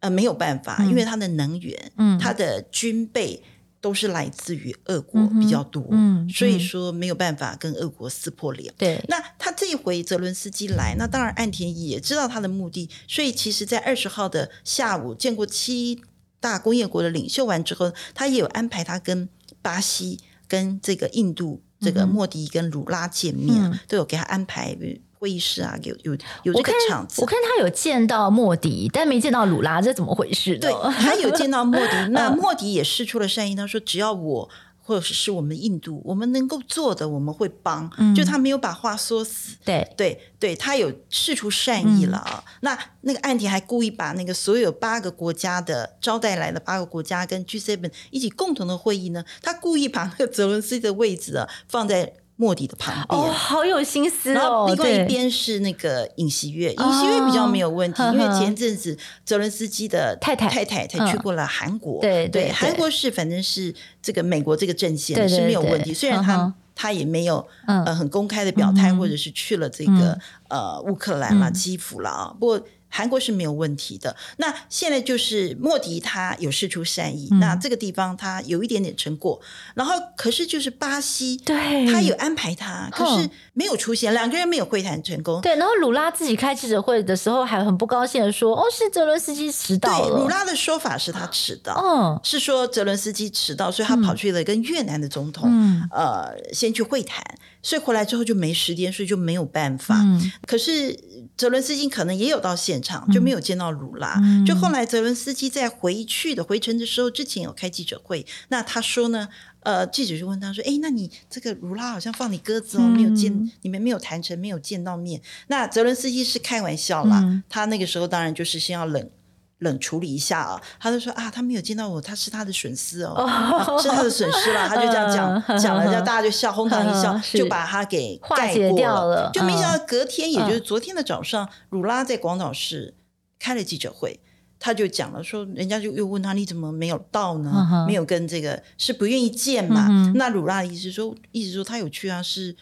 [0.00, 3.40] 呃没有办法，嗯、因为它的能源、嗯、它的军备。
[3.82, 8.72] 都是来自于俄国比较多，嗯，嗯，所以说没有办法跟俄国撕破脸。
[8.78, 16.00] 对，那他这一回泽伦斯基来，那当然岸田也知道他的目的，所以其实，在二十号的下午见过七
[16.38, 19.28] 大工业国的领袖完之后，他也有安排他跟
[19.60, 24.76] 巴西、跟这个印度这个莫迪跟鲁拉见面，嗯、都有给他安排。
[25.22, 27.22] 会议室啊，有有有这个场子。
[27.22, 30.58] 我看他有见到莫迪，但没见到鲁拉，这怎么回事？
[30.58, 34.50] 对，他有见到莫迪， 那莫迪也试出了善意，他说只要我。
[34.84, 37.88] 或者是我们印度，我们能够做的，我们会帮。
[37.98, 42.42] 嗯、就他没有把话说死，对对对，他有释出善意了啊。
[42.44, 52.14] 嗯、那那个岸田还故意把那个所有八个国家的招待来的八个国家跟 G7 一起共同的会议呢，他故意把那个泽伦斯基的位置啊放在。
[52.42, 53.20] 莫迪的旁边。
[53.20, 54.34] 哦，好有心思哦。
[54.34, 72.60] 然后另外一边是那个尹锡悦，尹锡悦比较没有问题，因为前阵子泽伦斯基的太太太太才去过了韩国，对对，韩国是反正是这个美国这个阵线是没有问题，虽然他他也没有呃很公开的表态，或者是去了这个呃乌克兰啦、基辅了啊，不过。
[72.92, 74.14] 韩国是没有问题的。
[74.36, 79.40] 那现在就是莫迪他有事出善意，嗯、那这个地方他有一点点成果。
[79.74, 85.40] 然后可是就是巴西，对，他有安排他，可是没有出现，两个人没有会谈成功。
[85.40, 97.22] 对，然后鲁拉自己开记者会的时候还很不高兴的说：“哦，是泽伦斯基迟到了。”鲁拉的说法是他迟到，嗯，是说泽伦斯基迟到，所以他跑去了跟越南的总统，嗯、呃，先去会谈，
[97.62, 99.96] 所以回来之后就没时间，所以就没有办法。
[99.98, 100.98] 嗯、可是。
[101.34, 104.20] 泽伦斯基可能也有到现场，就没有见到鲁拉。
[104.22, 109.28] 嗯、就后来泽伦斯基在回去的回程的时候，之前有开记者会，那他说呢，
[109.62, 119.10] 呃，记者就问他说：“哎，那你这个卢拉好像放你鸽子哦，没有见，嗯、你们没有谈成，没有见到面。”那泽伦斯基是开玩笑啦，嗯、他那个时候当然就是先要冷。
[119.58, 129.30] 冷处理一下啊，他就说啊，他没有见到我，他是他的损失哦， 啊、是他的损失啦，他就这样讲讲了，大家就笑，哄堂一笑，就把他给盖过了，掉了。
[129.32, 132.94] 就没想到隔天，也就是昨天的早上，鲁拉在广岛市
[133.38, 134.18] 开了记者会，
[134.62, 137.84] 他就讲了说，人家就又问他，你怎么没有到呢？
[137.86, 139.88] 没有跟这个是不愿意见嘛？
[140.14, 142.56] 那鲁拉的意思说，意思说他有去啊，是。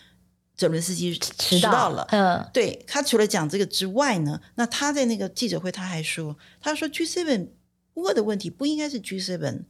[0.57, 7.49] 泽伦斯基迟到了，嗯，对，他除了讲这个之外呢，那他在那个记者会他还说，他说 G7
[7.95, 9.63] 乌俄的问题不应该是 G7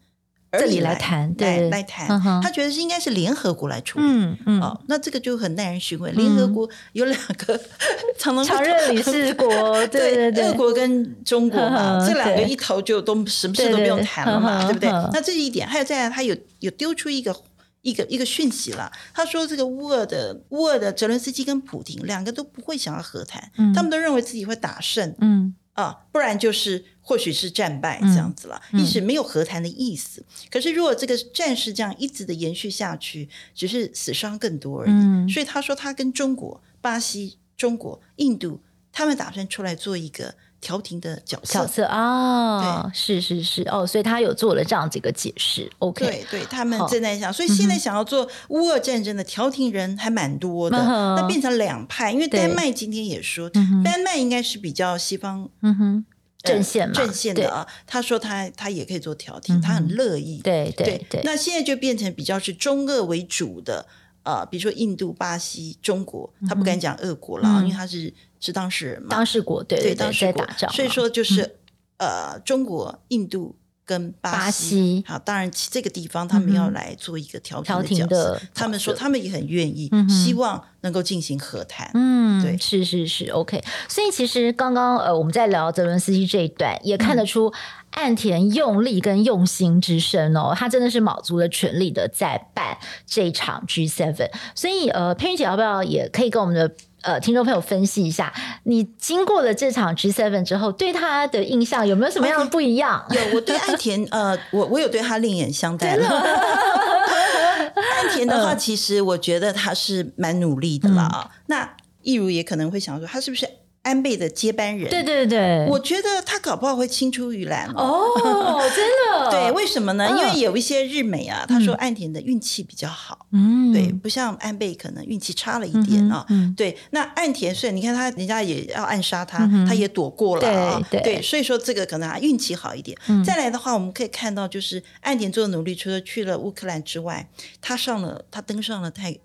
[0.53, 2.09] 这里来谈，来来谈，
[2.43, 6.11] 他觉得是应该是联合国来处理，嗯嗯，哦，那这个就很耐人寻味。
[6.13, 7.61] 联合国有两个
[8.19, 9.49] 常常任理事国，
[9.89, 14.91] 对对对，俄国跟中国嘛，这两个一头就都什么事都不用谈了嘛，对不对？
[15.13, 17.35] 那这一点，还有再来，他有有丢出一个。
[17.83, 30.21] 一个一个讯息了，他说这个乌尔的乌尔的泽伦斯基跟普京两个都不会想要和谈，嗯、他们都认为自己会打胜，嗯啊，不然就是或许是战败这样子了，一直、嗯、没有和谈的意思。
[30.21, 34.91] 嗯、可是如果这个战事这样一直的延续下去，只是死伤更多而已。
[34.91, 38.61] 嗯、所以他说他跟中国、巴西、中国、印度，
[38.93, 40.35] 他们打算出来做一个。
[40.61, 45.71] 调停的角色，角色啊，对，是是是，哦，所以他有做了这样几个解释。
[45.79, 52.13] OK，对对，他们正在想，所以现在想要做乌俄战争的调停人还蛮多的，那变成两派。
[52.13, 53.49] 因为丹麦今天也说，
[53.83, 56.05] 丹麦应该是比较西方嗯哼
[56.43, 57.67] 阵线嘛，阵线的啊。
[57.87, 60.41] 他说他他也可以做调停，他很乐意。
[60.43, 63.87] 对对对，那现在就变成比较是中俄为主的。
[64.23, 71.57] 呃，比如说印度、巴西、中国，他不敢讲俄国了，因为他是是当事人嘛，当事国对对当事国，所以说就是
[71.99, 81.91] 呃，中国、印度跟巴西，好，当然这个地方他们要来做一个调停的角色，他们说他们也很愿意，希望能够进行和谈。
[81.95, 83.63] 嗯，对，是是是，OK。
[83.89, 87.53] 所以其实刚刚呃，我们在聊泽伦斯基这一段，也看得出。
[87.93, 92.77] 岸田用力跟用心之深哦，他真的是卯足了全力的在办
[93.07, 96.71] 这一场 G7，所以呃，佩君姐要不要也可以跟我们的
[97.03, 98.33] 呃听众朋友分析一下，
[98.65, 106.09] 你经过了这场 G7 之后，对他的印象有没有什么样的不一样？Okay, 有，我对岸田呃，我我有对他另眼相待了。
[107.75, 111.09] 岸田的话，其实我觉得他是蛮努力的啦。
[111.13, 113.49] 嗯、那益如也可能会想说，他是不是？
[113.83, 120.07] 安倍的接班人，对对对，我觉得他搞不好会青出于蓝哦，真的， 对，为什么呢？
[120.11, 126.77] 因为有一些日美啊，他说岸田的运气比较好，嗯，对，不像安倍可能运气差了一点啊，对。
[126.91, 132.97] 那岸田虽然你看他，人家也要暗杀他，他也躲过了啊，对，所以说这个可能他运气好一点。
[133.25, 137.27] 再来的话，我们可以看到，就是岸田做的努力，除了去了乌克兰之外，
[137.63, 139.17] 他上了，他登上了《Time》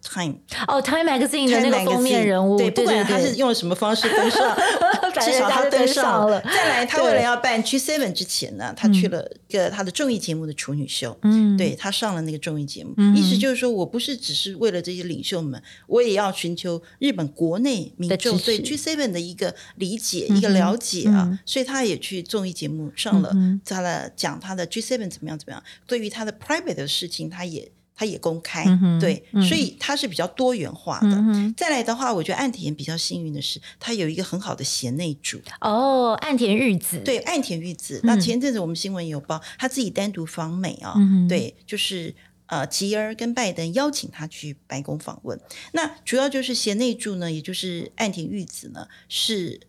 [0.67, 4.44] 哦，《Time Magazine》的那个封面人物，对，不管他是用了什么方式登上。
[5.21, 6.41] 至少他登上了。
[6.41, 11.17] 再来，他为了要办 G7 之前呢，他去了一个他的综艺节目的处女秀。
[11.23, 21.39] 嗯，对，他上了那个综艺节目，意思就是说我不是只是为了这些领袖们，我也要寻求日本国内民众对 G7 的一个理解、一个了解啊。
[21.45, 23.33] 所以他也去综艺节目上了，
[23.65, 25.63] 他的讲他的 G7 怎么样怎么样。
[25.87, 27.71] 对于他的 private 的事情，他也。
[27.95, 31.07] 他也公开，嗯、对，嗯、所以他是比较多元化的。
[31.11, 35.39] 嗯、再来的话，我觉得岸田比较幸运的是，他有一个很好的贤内助。
[35.61, 37.99] 哦，岸田玉子，对，岸田玉子。
[37.99, 42.13] 嗯、那前阵子我们新闻有报，他自己单独访美啊，嗯、对，就是
[42.47, 45.39] 呃，吉尔跟拜登邀请他去白宫访问。
[45.71, 49.61] 那主要就是贤内助呢，也就是岸田玉子呢，是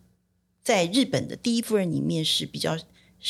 [0.63, 2.77] 在日本的第一夫人里面是比较。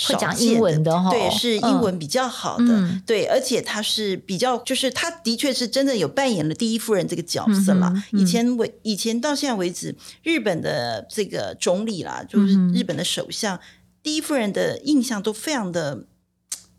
[0.08, 7.92] 会讲英文的哈，对，是英文比较好的，嗯、对，而且他是比较，就是他的确是真的有扮演了第一夫人这个角色嘛。
[7.96, 13.60] 嗯嗯、以前为以前到现在为止，日本的这个总理啦，就是日本的首相，嗯、
[14.04, 16.06] 第一夫人的印象都非常的。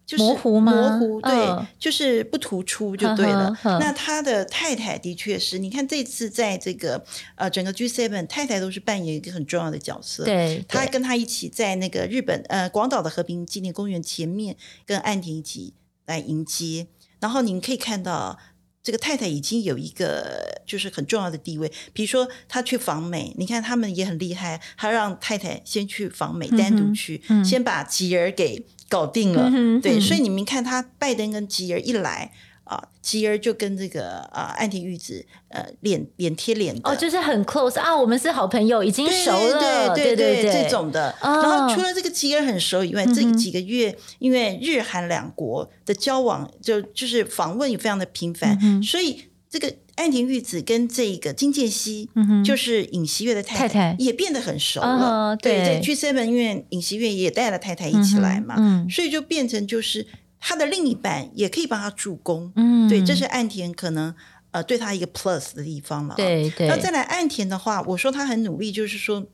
[0.09, 0.73] 就是模糊吗？
[0.73, 3.51] 模糊，对，哦、就是不突出就对了。
[3.51, 7.05] 呵呵呵，那他的太太的确是，你看这次在这个
[7.35, 10.25] 呃整个 G7，太太都是扮演一个很重要的角色。
[10.25, 14.57] 对，他跟他一起在那个日本呃广岛的和平纪念公园前面
[14.87, 15.75] 跟岸田一起
[16.07, 16.87] 来迎接。
[17.21, 18.39] 然后您可以看到，
[18.83, 21.71] 这个太太已经有一个就是很重要的地位。
[21.93, 28.65] 比如说他去访美，你看他们也很厉害，他让太太先去访美，单独去，先把吉尔给。
[28.91, 32.33] 搞定了，嗯、对，嗯、所以你们看他拜登跟吉尔一来
[32.69, 41.11] 啊，吉儿就跟这个啊安田玉子呃脸脸贴脸的，哦，就是很 close 啊，我们是好朋友，已经熟了，对对对，这种的。
[41.23, 49.75] 哦、然后除了这个吉尔很熟以外，这几个月因为日韩两国的交往就就是访问也非常的频繁，嗯、所以这个。
[49.99, 52.09] 安田玉子跟这个金建熙，
[52.45, 54.87] 就是尹锡月的太太，也变得很熟了。
[54.87, 60.07] 哦、对，在 G7，因为尹锡月也带了太太一起来嘛，嗯嗯、所以就变成就是
[60.41, 62.53] 他的另一半也可以帮他助攻。
[62.57, 64.15] 嗯，对，这是岸田可能
[64.51, 66.15] 呃对他一个 plus 的地方了。
[66.17, 66.69] 对对。
[66.69, 69.27] 那再来岸田的话，我说他很努力，就是说。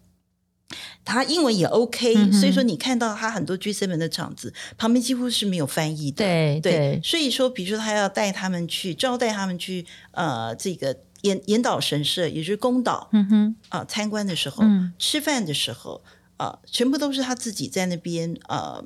[1.04, 6.24] 他英文也 OK，嗯，所以说你看到他很多 G7 的场子旁边几乎是没有翻译的。
[6.24, 16.02] 对对，对，所以说，比如说他要带他们去招待他们去呃这个严严岛神社，也就是宫岛，嗯哼啊、呃、参观的时候，嗯、吃饭的时候
[16.38, 18.82] 啊、呃，全部都是他自己在那边呃，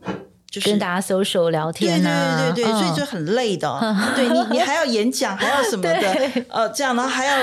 [0.50, 3.68] 就是跟大家 social 聊天啊，对对对对，哦、所以就很累的。
[4.16, 7.36] 对你你还要演讲，还要什么的，呃，这样然后还要。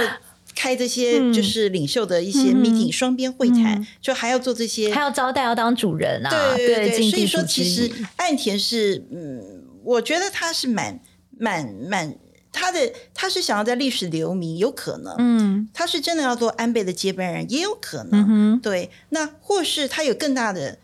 [0.58, 6.30] 开这些就是领袖的一些 meeting，双边会谈，就还要做这些，还要招待，要当主人啊。
[6.56, 10.98] 对对对，所以说其实岸田是，嗯，我觉得他是蛮
[11.38, 12.16] 蛮蛮，
[12.54, 12.80] 他的
[13.14, 20.78] 他是想要在历史留名，有可能，嗯，他是真的要做安倍的接班人，也有可能，对，那或是他有更大的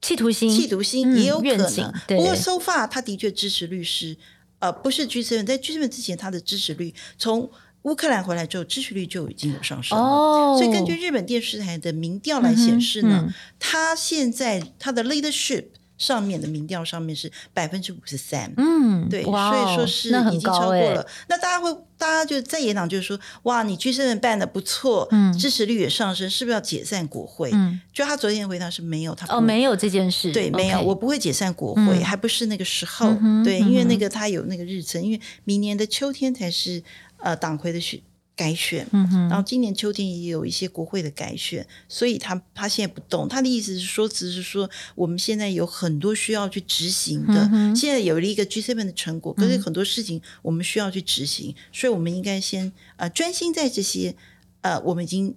[0.00, 1.92] 企图心，企图心也有可能。
[2.06, 4.16] 不过 so far 他的确支持律师，
[4.58, 7.50] 呃，不是 G7，在 G7 之前他的支持率从。
[7.82, 10.04] 乌克兰回来之后，支持率就已经有上升了。
[10.04, 15.66] Oh, 所以根据日本电视台的民调来显示呢，嗯嗯、他现在他的 leadership
[15.98, 18.52] 上面的民调上面是百分之五十三。
[18.56, 21.06] 嗯，对，哇所以说是已经超过了。
[21.28, 27.50] 那，那大家会，大家就在野党就是说，哇，你 G7 办的不错，嗯，支持率也上升，是不是要解散国会？
[27.52, 33.08] 嗯，就他昨天的回答是没有，他哦没有这件事，对，没有我不会解散国会，嗯、还不是那个时候。
[33.20, 36.82] 嗯、对，因为那个他有那个日程，因为明年的秋天才是。
[37.18, 37.98] 呃，党魁的选
[38.36, 43.26] 改选，然后今年秋天也有一些国会的改选，所以他他现在不动。
[43.26, 54.14] 他的意思是说，只是说我们现在有很多需要去执行的，嗯、现在有了一个 G7 的成果，可是很多事情我们需要去执行，嗯、所以我们应该先呃专心在这些
[54.60, 55.34] 呃我们已经。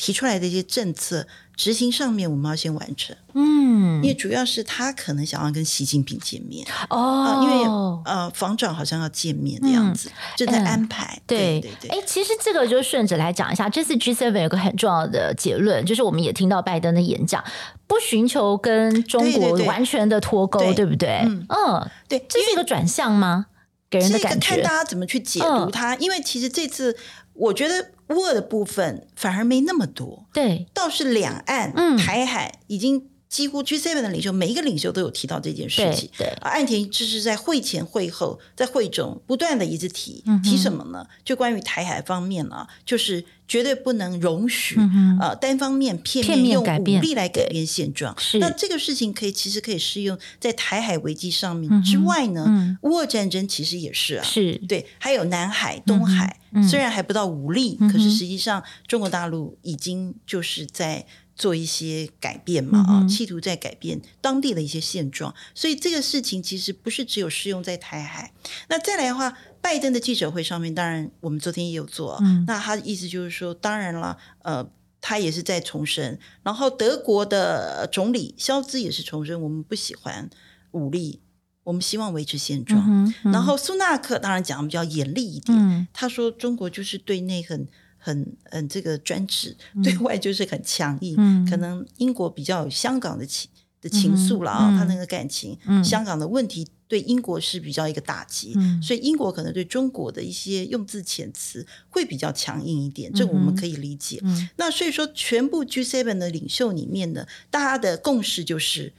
[0.00, 1.26] 提出来的一些政策
[1.58, 3.14] 执行上面，我们要先完成。
[3.34, 7.68] 嗯，因为主要是他可能想要跟习近平见面哦、呃，因为
[8.04, 11.16] 呃，防长好像要见面的样子，嗯、正在安排。
[11.16, 11.90] 嗯、对对对。
[11.90, 17.42] 哎，其实这个就顺着来讲一下，这次 G seven 有个很重要的结论，就是我们也听到拜登的演讲，
[17.88, 21.22] 不寻求跟中国完全的脱钩，对，不对？
[21.24, 23.46] 嗯，嗯对，这是一个转向吗？
[23.90, 25.96] 给人的感觉，看大家怎么去解读它。
[25.96, 26.96] 嗯、因为其实这次。
[27.40, 33.10] 我觉得乌俄的部分反而没那么多，对，倒是两岸、嗯、台海已经。
[33.28, 36.08] 几乎 G7 的领袖，每一个领袖都有提到这件事情。
[36.40, 41.06] 啊，岸田就是在会前、会后，在会中不断的一直提，嗯、提什么呢？
[41.24, 48.14] 就关于台海方面啊，就是绝对不能容许、嗯、呃单方面、片面用武力来改变现状。
[48.18, 52.46] 是，那这个事情可以其实可以适用在台海危机上面之外呢。
[52.48, 61.04] 嗯、乌俄战争其实也是啊，是对，还有南海、东海，嗯、虽然还不到武力，嗯、可是实际上中国大陆已经就是在。
[61.38, 68.32] 做一些改变嘛啊，企图在改变当地的一些现状，所以这个事情其实不是只有适用在台海。
[68.68, 74.68] 那再来的话，拜登的记者会上面，当然我们昨天也有做，嗯、那他的意思就是说，当然了，呃，
[75.00, 76.18] 他也是在重申。
[76.42, 80.28] 然后德国的总理肖兹也是重申，我们不喜欢
[80.72, 81.20] 武力，
[81.62, 82.84] 我们希望维持现状。
[82.84, 87.68] 嗯嗯、然后苏纳克当然讲的比较严厉一点，嗯、他说中国就是对内很。
[88.08, 89.54] 很很这个专制，
[89.84, 91.14] 对外就是很强硬。
[91.18, 93.50] 嗯、可能英国比较有香港的情
[93.82, 104.18] 的情愫了啊，嗯、他那个感情，嗯、香港的问题对英国是比较一个打击，嗯、所以英国可能对中国的一些用字遣词会比较强硬一点，这我们可以理解。
[104.22, 108.92] 嗯、那所以说，全部 G7 的领袖里面呢，大家的共识就是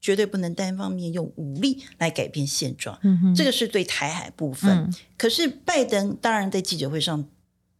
[0.00, 2.98] 绝对不能单方面用武力来改变现状。
[3.02, 4.70] 嗯、哼这个是对台海部分。
[4.70, 7.28] 嗯、可是拜登当然在记者会上。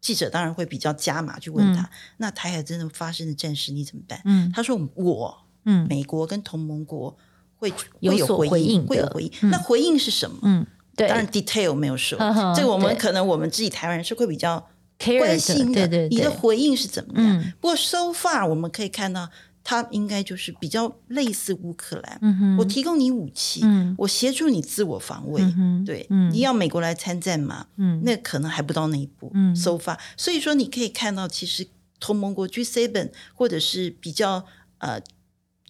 [0.03, 1.89] 记者当然会比较加码去问他，嗯、
[2.19, 4.21] 那台海真的发生的战事你怎么办？
[4.27, 5.35] 嗯、他说我，
[5.65, 7.17] 嗯，美国跟同盟国
[7.57, 9.33] 会有有回应，会有回应。
[9.41, 10.39] 嗯、那回应是什么？
[10.43, 12.19] 嗯，对，当然 detail 没有说，
[12.55, 15.87] 这个我们可能我们自己台湾人是会比较关心的。
[15.87, 17.39] 对对对，你的回应是怎么样？
[17.39, 19.31] 嗯、不过 so far 我们可以看到。
[19.65, 27.67] 他应该就是比较类似乌克兰，嗯、哼我提供你武器，嗯、我协助你自我防卫，嗯、对，嗯、你要美国来参战嘛？
[27.77, 29.31] 嗯、那可能还不到那一步。
[29.35, 31.69] 嗯、so far，所以说你可以看到，其实
[32.01, 34.45] 同盟国 G7 或者是比较
[34.79, 35.01] 呃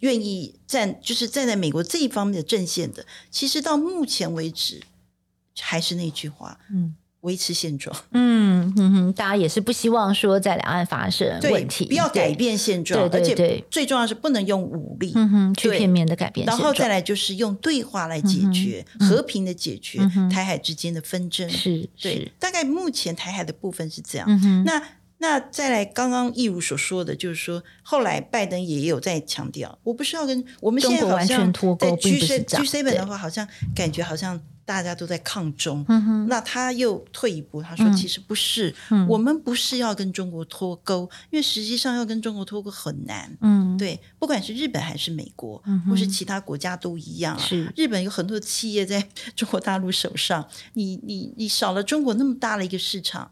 [0.01, 4.81] 愿意站，就是站在美国这一方面的阵线的，其实到目前为止
[5.61, 6.95] 还是那句话，嗯。
[7.23, 20.01] 维持现状，嗯哼哼，大家也是不希望说在两岸发生问题，不要改变现状，对对对，而且最重要是不能用武力，嗯哼，去片面的改变，然后再来就是用对话来解决，和平的解决
[20.31, 24.83] 台海之间的纷争，是，对，大概目前台海的部分是这样，嗯那
[25.19, 33.47] 那再来刚刚一如所说的，就是说后来拜登也有在强调，我不是要跟我们现在好像在 G G7 的话，好像
[33.77, 34.41] 感觉好像。
[34.65, 43.37] 大家都在抗中，嗯、那他又退一步，他说：“其实不是，嗯、我们不是要跟中国脱钩，因为实际上要跟中国脱钩很难。
[43.41, 47.39] 嗯，对，不管是日本还是美国，嗯、或是其他国家都一样啊。
[47.41, 47.73] 是。
[47.77, 53.31] 日本有很多企业在中国大陆手上，你你你少了中国那么大的一个市场，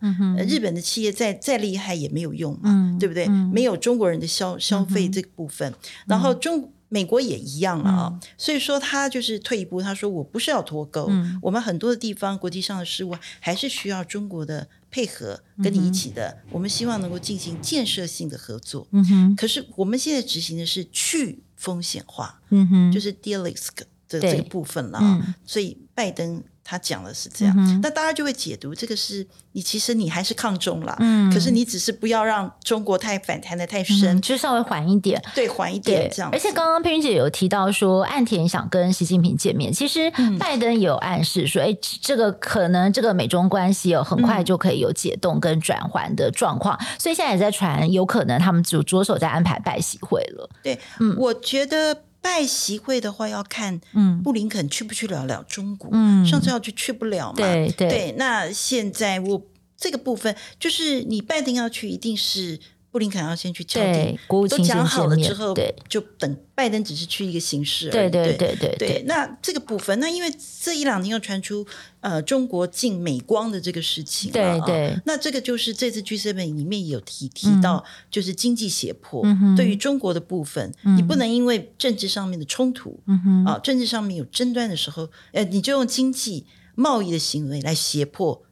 [0.48, 3.26] 日本的企业再再厉害也没有用嘛，嗯、对不对？
[3.26, 5.76] 嗯、没有中国人的消消费这个部分，嗯、
[6.08, 18.86] 然后中。”美国也一样了啊，嗯、所以说他就是退一步，他说我不是要脱钩，嗯、我们很多的地方国际上的事务还是需要中国的配合，跟你一起的，嗯、我们希望能够进行建设性的合作。
[18.90, 23.68] 嗯哼，可是我们现在执行的是去风险化，嗯哼，就是 de-risk
[24.08, 26.42] 的这个部分了啊，嗯、所以拜登。
[26.70, 36.30] 他讲的是这样，嗯、那大家就会解读这个是你其实你还是抗中了，嗯，可是你只是不要让中国太反弹的太深，嗯，就稍微缓一点，对，缓一点这样。
[36.32, 40.08] 而且刚刚佩君姐有提到说，岸田想跟习近平见面，其实
[40.38, 50.48] 拜登也有暗示说，哎、嗯，这个可能这个美中关系有很快就可以有解冻跟转圜的状况，嗯、所以现在也在传，有可能他们就着手在安排拜习会了。
[50.62, 52.04] 对，嗯，我觉得。
[52.20, 55.90] 拜习会的话，要看嗯布林肯去不去了了中国。
[55.92, 57.36] 嗯，上次要去去不了嘛。
[57.36, 58.14] 对对，对。
[58.18, 59.46] 那现在我
[59.76, 62.60] 这个部分就是你拜登要去，一定是。
[62.92, 67.92] 布林肯要先去敲定，都讲好了之后，对，就等拜登只是去一个形式而已。
[67.92, 69.04] 对对对对对。
[69.06, 71.64] 那这个部分，那因为这一两年又传出
[72.00, 75.00] 呃中国进美光的这个事情，对对。
[75.06, 79.22] 那这个就是这次 G7 里面有提提到，就是经济胁迫。
[79.56, 83.00] 对于中国的部分，你不能因为政治上面的冲突，
[83.46, 88.42] 啊，政治上面有争端的时候，呃，你就用经济贸易的行为来胁迫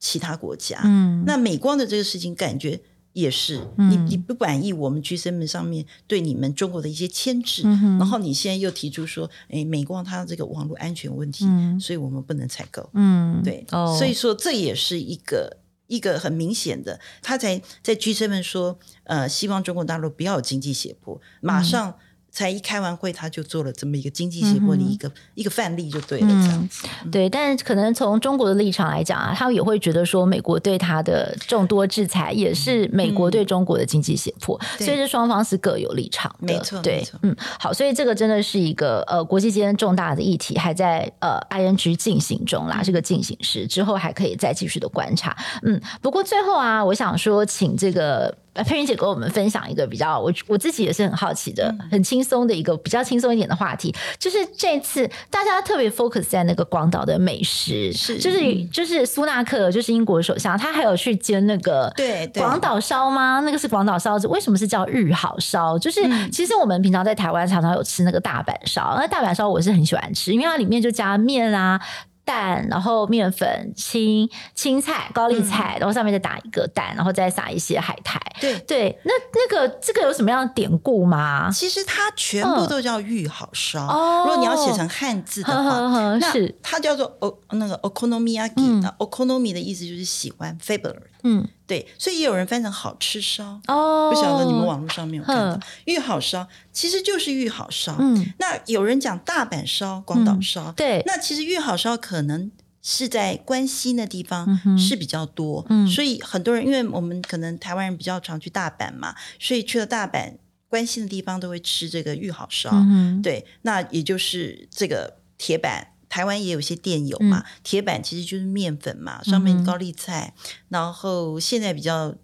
[0.00, 0.80] 其他国家。
[0.82, 1.22] 嗯。
[1.24, 2.80] 那美光的这个事情，感觉。
[3.14, 12.90] 也是，你你不满意我们 G7 上面对你们中国的一些牵制，嗯、然后你现在又提出说，哎，美光它这个网络安全问题，嗯、所以我们不能采购。
[12.92, 21.96] 嗯，对，哦、所以说这也是一个一个很明显的，他才在 G7 说，呃，希望中国大陆不要有经济胁迫，马上
[22.34, 26.88] 才一开完会，他就做了这么一个经济胁迫的一个、嗯、一个范例，就对了，这样子。
[27.04, 36.52] 嗯、对，但可能从中国的立场来讲啊，他也会觉得说，美国对他的众多制裁也是美国对中国的经济胁迫，嗯、所以这双方是各有立场的。
[36.52, 45.36] 没错，对，嗯，好，所以这个真的是一个呃国际间重大的议题，还在呃 ING 进行中啦，是个进行时，之后还可以再继续的观察。
[45.62, 48.36] 嗯，不过最后啊，我想说，请这个。
[48.62, 63.40] 佩云姐跟我们分享一个比较，我我自己也是很好奇的，嗯、很轻松的一个比较轻松一点的话题，就是这次大家特别 focus 在那个广岛的美食，是就是、嗯、就是苏纳克，就是英国首相，他还有去煎那个对广岛烧吗？
[63.44, 65.78] 那个是广岛烧，为什么是叫日好烧？
[65.78, 71.80] 就是、嗯、其实我们平常在台湾常常有吃那个大阪烧，那大阪烧我是很喜欢吃，因为它里面就加面啊。
[72.24, 78.20] 蛋，然后面粉、青青菜、高丽菜，嗯、然后上面再打一个蛋，然后再撒一些海苔。
[78.40, 81.50] 对对，那那个这个有什么样的典故吗？
[81.52, 83.86] 其实它全部都叫玉好烧。
[83.86, 88.80] 哦、嗯，如果你要写成汉字的话，哦、那是它叫做哦那个 okonomiyaki、嗯。
[88.80, 90.96] 那 okonomi 的意思就是喜欢 favorite。
[91.22, 91.46] 嗯。
[91.74, 93.60] 对，所以也有人翻成好吃烧。
[93.66, 97.96] 哦，不晓得你们网络上面有看到玉好烧，其实就是玉好烧。
[97.98, 102.50] 嗯，那有人讲大阪烧、广岛烧，对，那其实玉好烧可能
[102.82, 110.34] 是在关西那地方是比较多，嗯，所以很多人因为我们可能台湾人比较常去大阪嘛，所以去了大阪
[110.68, 115.88] 关西的地方都会吃这个玉好烧，嗯，对，那也就是这个铁板。
[116.14, 122.14] 台湾也有些店有嘛，铁板其实就是面粉嘛，上面高丽菜，嗯、然后现在比较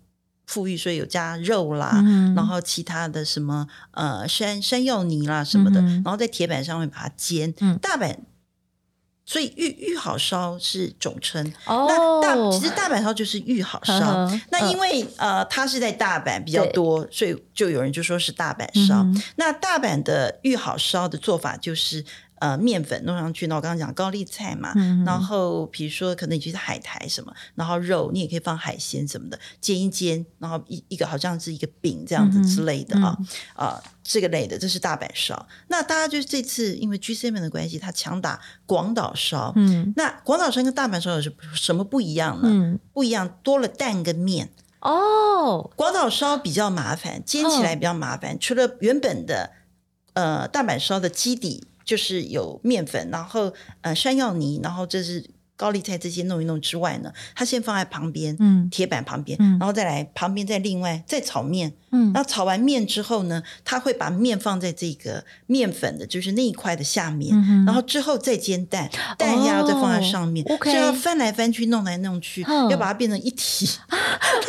[0.47, 7.53] 富裕，所以有加肉啦，嗯、然后其他的什么呃山山药泥啦什么的，嗯、然后在铁板上面把它煎。
[7.59, 8.17] 嗯、大阪，
[9.27, 11.53] 所以玉玉好烧是总称。
[11.65, 13.99] 哦，那大其实大阪烧就是玉好烧。
[13.99, 19.03] 呵呵那因为呃它是在大阪比较多，所以就有人就说是大阪烧。
[19.03, 22.05] 嗯、那大阪的玉好烧的做法就是。
[22.41, 33.15] 呃，面粉弄上去，那我刚刚讲高丽菜嘛，嗯、然后比如说可能你就是海苔什么，然后肉你也可以放海鲜什么的，煎一煎，然后一一个好像是一个饼这样子之类的啊，
[33.55, 35.47] 啊、这个类的，这是大阪烧。
[35.69, 39.53] 那大家就是这次因为 G7 的关系，他强打广岛烧。
[39.57, 42.49] 嗯，那广岛烧跟大阪烧有什什么不一样呢？
[42.51, 44.49] 嗯，不一样，多了蛋跟面。
[44.81, 49.51] 哦，广岛烧比较麻烦，煎起来比较麻烦，哦、除了原本的
[50.15, 51.67] 呃大阪烧的基底。
[51.85, 55.25] 就是有面粉，然后呃山药泥，然后这是
[55.57, 73.69] 高丽菜这些弄一弄之外呢，它先放在旁边，嗯，铁板旁边，嗯，然后再来旁边再另外再炒面，嗯，然后炒完面之后呢，他会把面放在这个面粉的就是那一块的下面，嗯、然后之后再煎蛋，蛋要再放在上面，哦、就要翻来翻去弄来弄去，哦、要把它变成一体，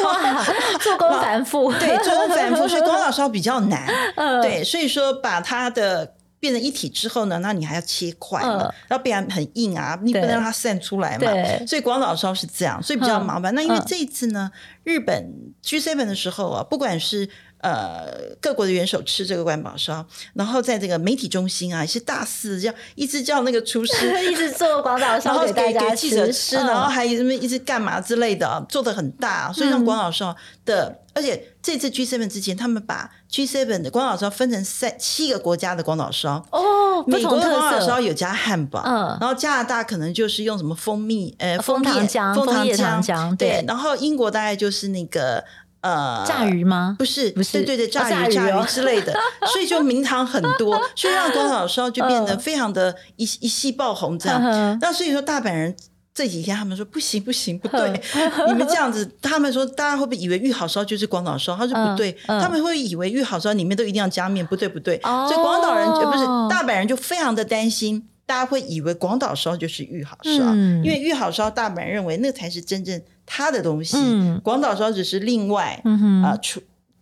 [0.06, 0.46] 哇，
[0.80, 6.14] 做工繁复， 对，做工繁复，所以广岛烧比较难，嗯、对，所以说把它的。
[6.42, 11.28] 变成一体之后呢，那你还要切块嘛，嗯、然后不然很硬啊，你不能让它散出来嘛。
[11.68, 13.54] 所以广岛烧是这样，所以比较麻烦。
[13.54, 14.52] 嗯、那因为这一次呢，
[14.84, 15.32] 日本
[15.64, 17.30] G7 的时候啊，不管是
[17.62, 18.08] 呃
[18.42, 23.94] 各国的元首吃这个广岛烧，然后在这个媒体中心啊，也是大肆叫一直叫那个厨师
[24.32, 30.36] 一直做广岛烧给大家给记者吃，嗯、然后还有什么一直干嘛之类的，啊，做的很大，所以让广岛烧
[30.66, 30.90] 的。
[30.90, 36.42] 嗯而且这次 G7 之前，他们把 G7 的广岛烧分成三七个国家的广岛烧。
[36.52, 45.44] 哦，美国的广岛烧有加汉堡，嗯，然后加拿大可能就是用什么蜂蜜呃蜂糖浆、枫糖浆，对，然后英国大概就是那个
[45.82, 46.96] 呃炸鱼吗？
[46.98, 49.14] 不是，不是，对对对，炸鱼、炸鱼之类的，
[49.52, 54.42] 所以就名堂很多，所以让广岛烧就变得非常的一一夕爆红这样。
[54.80, 55.76] 那所以说大阪人。
[56.14, 57.90] 这几天他们说不行不行不对，
[58.46, 61.56] 你们这样子，他们说大家会不会以为玉好烧就是广岛烧？
[61.56, 65.00] 他说不对，他们会以为玉好烧里面都一定要加面，不对不对。
[65.02, 70.54] 所以广岛人不是大阪人就非常的担心，大家会以为广岛烧就是玉好烧，
[70.84, 73.02] 因为玉好烧大阪人认为那才是真正
[73.34, 73.96] 他的东西，
[74.44, 75.82] 广岛烧只是另外
[76.22, 76.62] 啊出。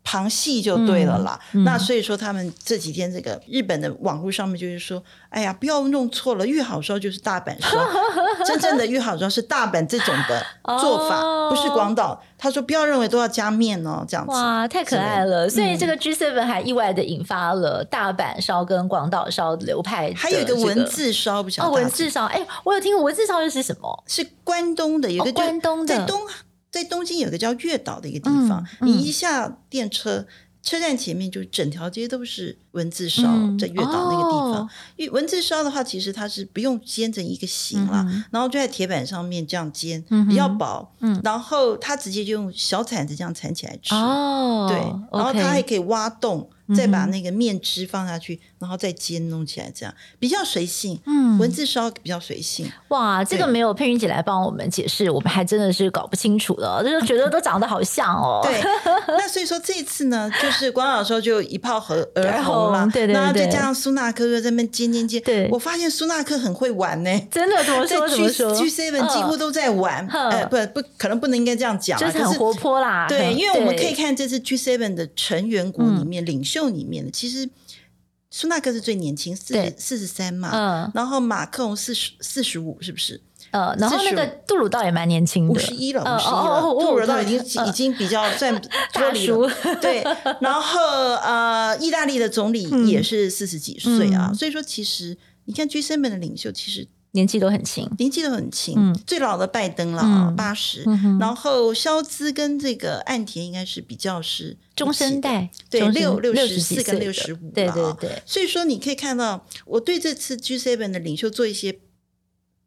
[0.09, 7.77] 旁戏就对了啦，嗯嗯、那所以说他们这几天这个日本的网络上面就是说，哎呀，不要弄错了，玉好烧就是大阪烧，
[8.43, 10.43] 真正的玉好烧是大阪这种的
[10.79, 12.19] 做法，哦、不是广岛。
[12.39, 14.31] 他说不要认为都要加面哦，这样子。
[14.31, 15.47] 哇，太可爱了！
[15.47, 24.03] 所以这个 G7 还意外的引发了大阪烧跟广岛烧流派、这个，还有一个文字烧，不晓得哦，文字烧，哎，我有听过文字烧又是什么？
[24.07, 26.19] 是关东的，有个、哦、关东的在东。
[26.71, 30.25] 在东京有个叫月岛的一个地方，你一下电车，
[30.61, 34.69] 车站前面就整条街都是文字烧，嗯、在月岛那个地方。
[34.95, 43.95] 因为、哦、文字烧的话，其实它是不用煎成一个形了，嗯、然后就在铁板上面这样煎，嗯、比较薄，嗯、然后它直接就用小铲子这样铲起来吃。
[43.95, 44.77] 哦，对，
[45.17, 46.49] 然后它还可以挖洞。
[46.75, 50.99] 再把那个面汁放下去，然后再煎弄起来，这样比较随性。
[51.05, 52.71] 嗯，文字烧比较随性。
[52.89, 58.41] 哇，这个没有佩云姐来帮我们解释，我们还真的是搞不清楚了， 就是觉得都长得好像哦。
[58.43, 58.61] 对，
[59.07, 62.85] 那所以说这次呢，就是关老师就一炮而而红了。
[62.93, 65.19] 对对对，然后再加上苏纳克又在那边煎煎煎。
[65.23, 68.07] 对，我发现苏纳克很会玩呢，真的怎么说？
[68.09, 70.05] 怎么说？G Seven 几乎都在玩。
[70.07, 73.07] 呃，不不，可能不能应该这样讲，就是很活泼啦。
[73.07, 76.49] 对，因为我们可以看这次 G Seven 的成员国里面领袖。
[76.49, 77.47] 秀里面的其实
[78.31, 83.21] 苏纳克是最年轻，四四十三嘛，嗯，然后马克龙四十四十五，是不是？
[83.51, 88.53] 呃，然后那个杜鲁道也蛮年轻的，五十一了，五十一了，杜鲁道已经已经比较算
[88.93, 89.49] 大叔，
[89.81, 90.03] 对。
[90.41, 90.79] 然后
[91.23, 96.87] 呃，意大利的总理也是四十几岁啊，所以说其实你看 G7 的领袖其实。
[97.11, 98.75] 年纪都很轻，年纪都很轻。
[98.77, 100.83] 嗯，最老的拜登了，八十。
[101.19, 107.51] 然后肖兹跟这个岸田应该是比较是中生代，对，六六十四跟六十五。
[107.51, 108.21] 对对对。
[108.27, 111.79] 所以说你可以看到，我对这次 G7 的领袖做一些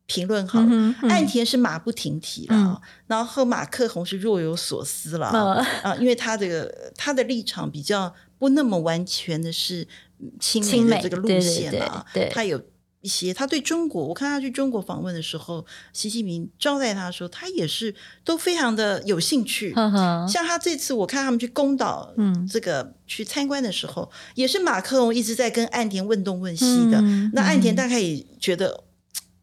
[0.06, 0.94] 评论好了。
[1.02, 9.86] 岸田是马不停蹄了，然后马克宏是若有所思了啊，因为他这个他的立场比较不那么完全的是
[10.40, 12.60] 亲美的这个路线啊，对，他有。
[13.02, 17.94] 一些他对中国，我看他去中国访问的时候，习近平招待他的时候，他也是
[18.24, 19.74] 都非常的有兴趣。
[19.74, 26.98] 呵呵像他这次，我看他们去宫岛，嗯，这个去参观的时候，嗯、也是马克龙一直在跟岸田问东问西的。
[27.02, 28.84] 嗯、那岸田大概也觉得。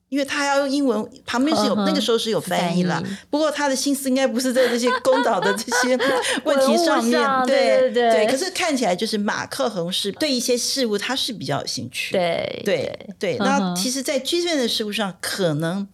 [0.10, 3.02] 因为他要用英文，旁边是有那个时候是有翻译了。
[3.30, 5.96] 不过他的心思应该不是在这些公岛的这些
[6.44, 8.28] 问题上面，对对对。
[8.28, 13.38] 可是看起来就是马克宏是对一些事物他是比较有兴趣，对对对。
[13.38, 15.88] 那其实，在 G7 的事物上，可能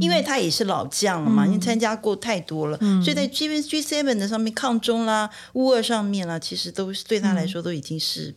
[0.00, 8.34] 因为他也是老将了嘛，因为参加过太多了，所以在 G G7 的上面抗中啦、乌俄上面啦，其实都是对他来说都已经是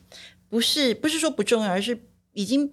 [0.50, 2.00] 不是不是说不重要，而是
[2.34, 2.72] 已经。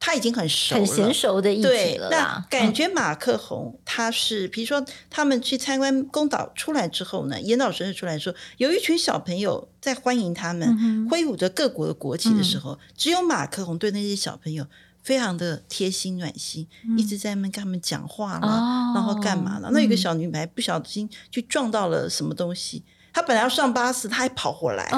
[0.00, 2.08] 他已经很熟了，很娴熟的意思了。
[2.10, 14.64] 那感觉马克宏他是，比如说他们去参观宫岛出来之后呢，严岛神社出来说，有一群小朋友在欢迎他们，挥舞着各国的国旗的时候，只有马克宏对那些小朋友
[15.02, 19.68] 非常的贴心暖心，一直在那边跟他们讲话了，然后干嘛了？
[19.72, 24.88] 那有个小女孩不小心去撞到了什么东西，她本来要上巴士，她还跑回来，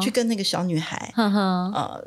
[0.00, 1.12] 去跟那个小女孩，
[1.74, 2.04] 呃。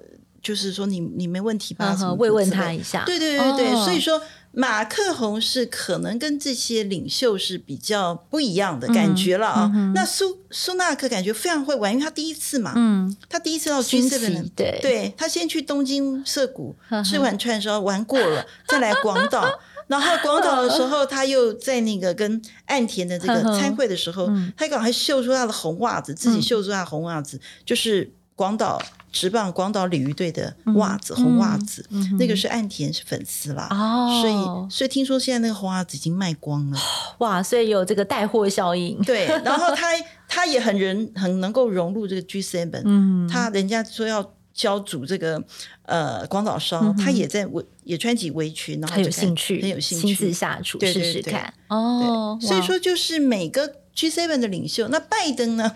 [0.47, 1.93] 就是说你你没问题吧？
[2.17, 3.03] 慰问他一下。
[3.03, 4.21] 对对对对，所以说
[4.53, 9.69] 马克宏是可能跟这些领袖是比较不一样的感觉了啊。
[9.93, 16.73] 那苏苏纳克感觉非常会玩，因为他第一次嘛，嗯，他第一次到 G7，对，对他先去东京涩谷
[17.03, 19.45] 吃完串烧玩过了，再来广岛，
[19.87, 28.81] 然后广岛的时候他又在那个跟岸田的这个参会的时候，他刚好还秀出他的红袜子，自己秀出他的红袜子，就是广岛。
[29.09, 31.83] 直棒广岛鲤鱼队的袜子，红袜子，
[32.19, 36.77] 那个是岸田是粉丝啦，哦所以所以听说现在那个红袜子已经卖光了，
[37.19, 37.41] 哇！
[37.41, 39.01] 所以有这个带货效应。
[39.01, 39.87] 对，然后他
[40.27, 45.41] 他也很人很能够融入这个 G7，嗯，他人家说要教煮这个
[45.83, 52.37] 呃广岛烧，他也在围也穿起围裙，然后很有兴趣，很有兴趣，亲自下厨试试看哦。
[52.39, 55.73] 所以说就是每个 G seven 的领袖，那拜登呢？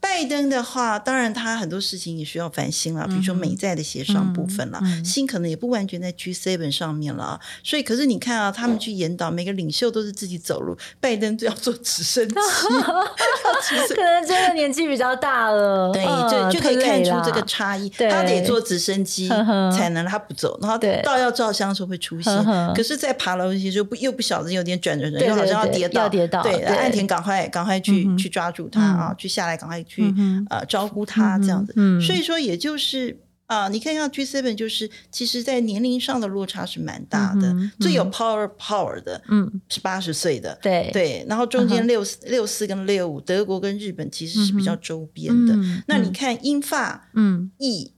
[0.00, 7.38] 拜登的话，当然他很多事情也需要反省了，比如说美债的协商部分了，心可能也不完全在 G Seven 上面了。
[7.62, 12.34] 所以，可是你看啊，他们去研导，每个领袖都是自己走路，拜登就要坐直升机，
[13.94, 17.88] 可能真的年纪比较大了，对，就就可以看出这个差异。
[17.90, 22.32] 他得坐直升机才能，他不走，然后到要照相的时候会出现，
[22.74, 26.42] 可是，在爬楼梯就不又不小心有点转转转，又好像要跌倒，跌倒。
[26.42, 29.84] 对，岸田赶快赶快去去抓住他啊，去下来赶快。
[29.90, 30.14] 去
[30.48, 45.58] 呃照顾他这样子，所以说也就是啊，你看像 G7 就是其实在年龄上的落差是蛮大的，最有 power power 的，嗯，是八十岁的，对对，然后中间六四六四跟六五，德国跟日本其实是比较周边的。
[45.88, 47.50] 那你看英法嗯。
[47.58, 47.92] 意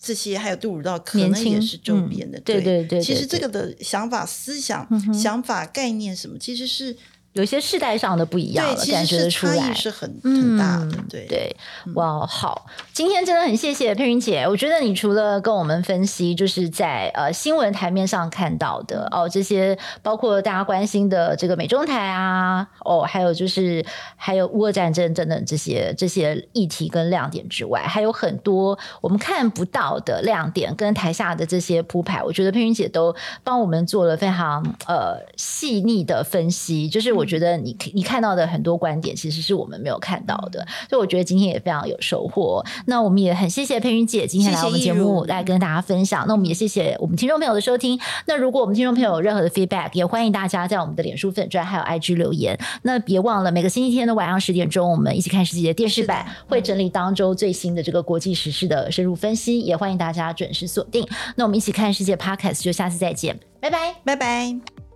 [0.00, 3.00] 这些还有杜鲁道可能也是周边的，对对对。
[3.02, 6.96] 其实这个的想法、思想、想法、概念什么，其实是。
[7.34, 10.96] 有些世代上的不一样了，感觉得出来是很很大的。
[11.08, 11.56] 对对，
[11.94, 14.42] 哇，好，今天真的很谢谢佩云姐。
[14.42, 23.84] 我觉得你除了跟我们分析，就是在呃新闻台面上看到的哦，这些包括大家关心的这个美中台啊，哦，还有就是
[24.16, 33.14] 还有乌俄战争等等这些这些议题跟亮点之外，还有很多我们看不到的亮点跟台下的这些铺排，我觉得佩云姐都
[33.44, 37.17] 帮我们做了非常呃细腻的分析，就是。
[37.18, 42.64] 我觉得你你看到的很多观点，其实是我们没有看到的，所以我觉得今天也非常有收获。
[42.86, 46.24] 那我们也很谢谢佩云姐今天来我们节目来跟大家分享。
[46.26, 47.98] 那我们也谢谢我们听众朋友的收听。
[48.26, 52.58] 那如果我们听众朋友有任何的 feedback，也欢迎大家在我们的脸书粉专还有 IG 留言。
[52.82, 61.06] 那别忘了每个星期天的晚上十点钟，我们一起看世界的电视版会整理当周最新的这个国际时事的深入分析，也欢迎大家准时锁定。
[61.36, 64.87] 那我们一起看世界 Podcast，就下次再见，拜拜，拜拜。